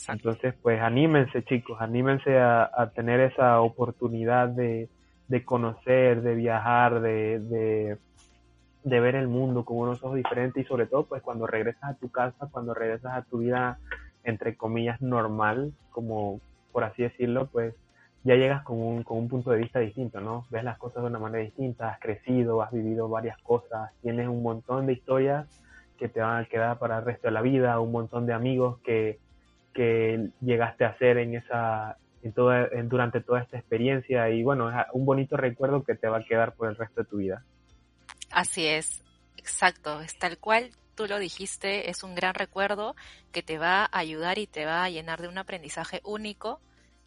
Entonces, 0.08 0.54
pues 0.62 0.80
anímense 0.80 1.44
chicos, 1.44 1.78
anímense 1.80 2.38
a, 2.38 2.90
tener 2.94 3.20
esa 3.20 3.60
oportunidad 3.60 4.48
de, 4.48 4.88
de 5.28 5.44
conocer, 5.44 6.22
de 6.22 6.34
viajar, 6.34 7.00
de, 7.00 7.38
de, 7.40 7.98
de, 8.84 9.00
ver 9.00 9.14
el 9.14 9.28
mundo 9.28 9.64
con 9.64 9.76
unos 9.78 10.02
ojos 10.02 10.16
diferentes 10.16 10.64
y 10.64 10.66
sobre 10.66 10.86
todo, 10.86 11.04
pues 11.04 11.22
cuando 11.22 11.46
regresas 11.46 11.84
a 11.84 11.94
tu 11.94 12.10
casa, 12.10 12.48
cuando 12.50 12.72
regresas 12.72 13.12
a 13.12 13.22
tu 13.22 13.38
vida, 13.38 13.78
entre 14.24 14.56
comillas, 14.56 15.00
normal, 15.02 15.72
como 15.90 16.40
por 16.72 16.84
así 16.84 17.02
decirlo, 17.02 17.46
pues 17.46 17.74
ya 18.22 18.34
llegas 18.34 18.62
con 18.62 18.80
un, 18.80 19.02
con 19.02 19.18
un 19.18 19.28
punto 19.28 19.50
de 19.50 19.58
vista 19.58 19.78
distinto, 19.78 20.20
¿no? 20.20 20.46
Ves 20.50 20.64
las 20.64 20.78
cosas 20.78 21.02
de 21.02 21.08
una 21.08 21.18
manera 21.18 21.42
distinta, 21.42 21.88
has 21.88 22.00
crecido, 22.00 22.62
has 22.62 22.70
vivido 22.70 23.08
varias 23.08 23.38
cosas, 23.38 23.90
tienes 24.02 24.28
un 24.28 24.42
montón 24.42 24.86
de 24.86 24.92
historias 24.92 25.46
que 25.98 26.08
te 26.08 26.20
van 26.20 26.44
a 26.44 26.48
quedar 26.48 26.78
para 26.78 26.98
el 26.98 27.04
resto 27.04 27.28
de 27.28 27.32
la 27.32 27.42
vida, 27.42 27.80
un 27.80 27.92
montón 27.92 28.26
de 28.26 28.32
amigos 28.32 28.78
que, 28.84 29.18
que 29.72 30.30
llegaste 30.40 30.84
a 30.84 30.88
hacer 30.88 31.18
en 31.18 31.34
esa, 31.34 31.96
en 32.22 32.32
toda, 32.32 32.66
en, 32.72 32.88
durante 32.88 33.20
toda 33.20 33.40
esta 33.40 33.58
experiencia 33.58 34.28
y 34.30 34.42
bueno, 34.42 34.70
es 34.70 34.86
un 34.92 35.06
bonito 35.06 35.36
recuerdo 35.36 35.82
que 35.82 35.94
te 35.94 36.08
va 36.08 36.18
a 36.18 36.24
quedar 36.24 36.54
por 36.54 36.68
el 36.68 36.76
resto 36.76 37.02
de 37.02 37.08
tu 37.08 37.16
vida. 37.18 37.42
Así 38.30 38.66
es, 38.66 39.02
exacto, 39.36 40.00
es 40.02 40.18
tal 40.18 40.38
cual 40.38 40.70
tú 40.94 41.06
lo 41.06 41.18
dijiste, 41.18 41.88
es 41.90 42.02
un 42.02 42.14
gran 42.14 42.34
recuerdo 42.34 42.94
que 43.32 43.42
te 43.42 43.58
va 43.58 43.84
a 43.84 43.98
ayudar 43.98 44.38
y 44.38 44.46
te 44.46 44.66
va 44.66 44.84
a 44.84 44.90
llenar 44.90 45.22
de 45.22 45.28
un 45.28 45.38
aprendizaje 45.38 46.00
único 46.04 46.60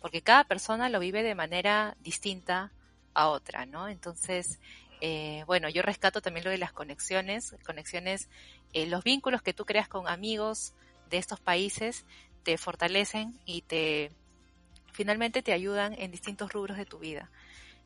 porque 0.03 0.21
cada 0.21 0.43
persona 0.43 0.89
lo 0.89 0.99
vive 0.99 1.23
de 1.23 1.33
manera 1.33 1.95
distinta 2.01 2.73
a 3.13 3.29
otra, 3.29 3.65
¿no? 3.65 3.87
Entonces, 3.87 4.59
eh, 4.99 5.45
bueno, 5.47 5.69
yo 5.69 5.81
rescato 5.81 6.21
también 6.21 6.43
lo 6.43 6.51
de 6.51 6.57
las 6.57 6.73
conexiones, 6.73 7.55
conexiones, 7.65 8.27
eh, 8.73 8.85
los 8.85 9.05
vínculos 9.05 9.41
que 9.41 9.53
tú 9.53 9.63
creas 9.63 9.87
con 9.87 10.09
amigos 10.09 10.73
de 11.09 11.19
estos 11.19 11.39
países 11.39 12.05
te 12.43 12.57
fortalecen 12.57 13.39
y 13.45 13.61
te 13.61 14.11
finalmente 14.91 15.41
te 15.41 15.53
ayudan 15.53 15.93
en 15.97 16.11
distintos 16.11 16.51
rubros 16.51 16.75
de 16.75 16.85
tu 16.85 16.99
vida. 16.99 17.31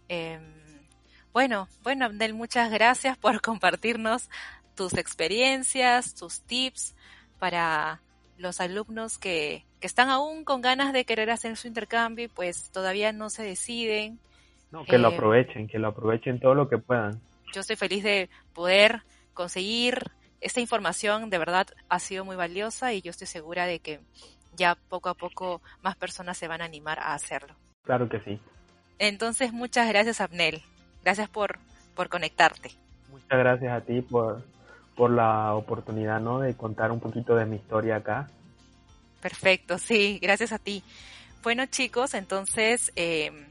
Em, 0.10 0.42
bueno, 1.34 1.70
bueno, 1.84 2.06
Abdel, 2.06 2.34
muchas 2.34 2.72
gracias 2.72 3.16
por 3.16 3.42
compartirnos 3.44 4.28
tus 4.74 4.94
experiencias, 4.94 6.16
tus 6.16 6.42
tips 6.42 6.96
para 7.38 8.02
los 8.38 8.62
alumnos 8.62 9.18
que, 9.18 9.66
que 9.80 9.88
están 9.88 10.10
aún 10.10 10.44
con 10.44 10.62
ganas 10.62 10.94
de 10.94 11.06
querer 11.06 11.30
hacer 11.30 11.56
su 11.58 11.68
intercambio 11.68 12.26
y 12.26 12.28
pues 12.30 12.72
todavía 12.72 13.12
no 13.12 13.30
se 13.30 13.44
deciden. 13.44 14.20
No, 14.72 14.86
que 14.86 14.98
lo 14.98 15.10
eh, 15.12 15.16
aprovechen, 15.16 15.68
que 15.68 15.80
lo 15.80 15.90
aprovechen 15.90 16.40
todo 16.40 16.54
lo 16.54 16.70
que 16.70 16.78
puedan. 16.78 17.20
Yo 17.54 17.62
estoy 17.62 17.76
feliz 17.76 18.04
de 18.04 18.30
poder 18.54 19.02
conseguir 19.34 20.12
esta 20.42 20.60
información, 20.60 21.30
de 21.30 21.38
verdad 21.38 21.68
ha 21.90 22.00
sido 22.00 22.26
muy 22.26 22.36
valiosa 22.36 22.94
y 22.94 23.02
yo 23.02 23.12
estoy 23.12 23.28
segura 23.28 23.66
de 23.66 23.80
que 23.80 24.00
ya 24.56 24.76
poco 24.90 25.10
a 25.10 25.14
poco 25.14 25.62
más 25.82 25.96
personas 25.96 26.38
se 26.38 26.48
van 26.48 26.62
a 26.62 26.66
animar 26.66 27.00
a 27.00 27.14
hacerlo. 27.14 27.56
Claro 27.84 28.10
que 28.10 28.20
sí. 28.22 28.40
Entonces, 29.00 29.54
muchas 29.54 29.88
gracias, 29.88 30.22
Abnel. 30.22 30.62
Gracias 31.04 31.30
por, 31.30 31.60
por 31.96 32.10
conectarte. 32.10 32.72
Muchas 33.10 33.40
gracias 33.40 33.72
a 33.72 33.82
ti 33.82 34.02
por, 34.02 34.44
por 34.98 35.12
la 35.12 35.54
oportunidad 35.54 36.20
¿no? 36.20 36.40
de 36.40 36.56
contar 36.56 36.92
un 36.92 37.00
poquito 37.00 37.36
de 37.36 37.46
mi 37.46 37.56
historia 37.56 37.98
acá 37.98 38.28
Perfecto, 39.22 39.78
sí, 39.78 40.20
gracias 40.22 40.52
a 40.52 40.60
ti. 40.60 40.84
Bueno 41.44 41.66
chicos, 41.66 42.14
entonces 42.14 42.92
em, 42.96 43.46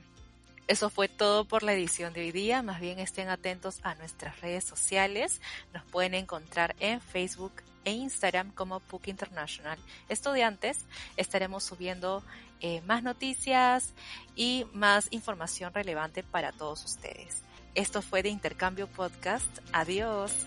eso 0.68 0.90
fue 0.90 1.08
todo 1.08 1.44
por 1.44 1.62
la 1.62 1.72
edición 1.72 2.12
de 2.12 2.20
hoy 2.20 2.32
día. 2.32 2.62
Más 2.62 2.80
bien 2.80 2.98
estén 2.98 3.28
atentos 3.28 3.80
a 3.82 3.94
nuestras 3.94 4.40
redes 4.40 4.64
sociales. 4.64 5.40
Nos 5.72 5.84
pueden 5.84 6.14
encontrar 6.14 6.74
en 6.80 7.00
Facebook 7.00 7.52
e 7.84 7.92
Instagram 7.92 8.52
como 8.52 8.80
PUC 8.80 9.08
International 9.08 9.78
Estudiantes. 10.08 10.84
Estaremos 11.16 11.64
subiendo 11.64 12.22
eh, 12.60 12.80
más 12.82 13.02
noticias 13.02 13.92
y 14.34 14.66
más 14.72 15.08
información 15.10 15.72
relevante 15.72 16.22
para 16.22 16.52
todos 16.52 16.84
ustedes. 16.84 17.42
Esto 17.74 18.02
fue 18.02 18.22
de 18.22 18.30
Intercambio 18.30 18.86
Podcast. 18.86 19.58
Adiós. 19.72 20.46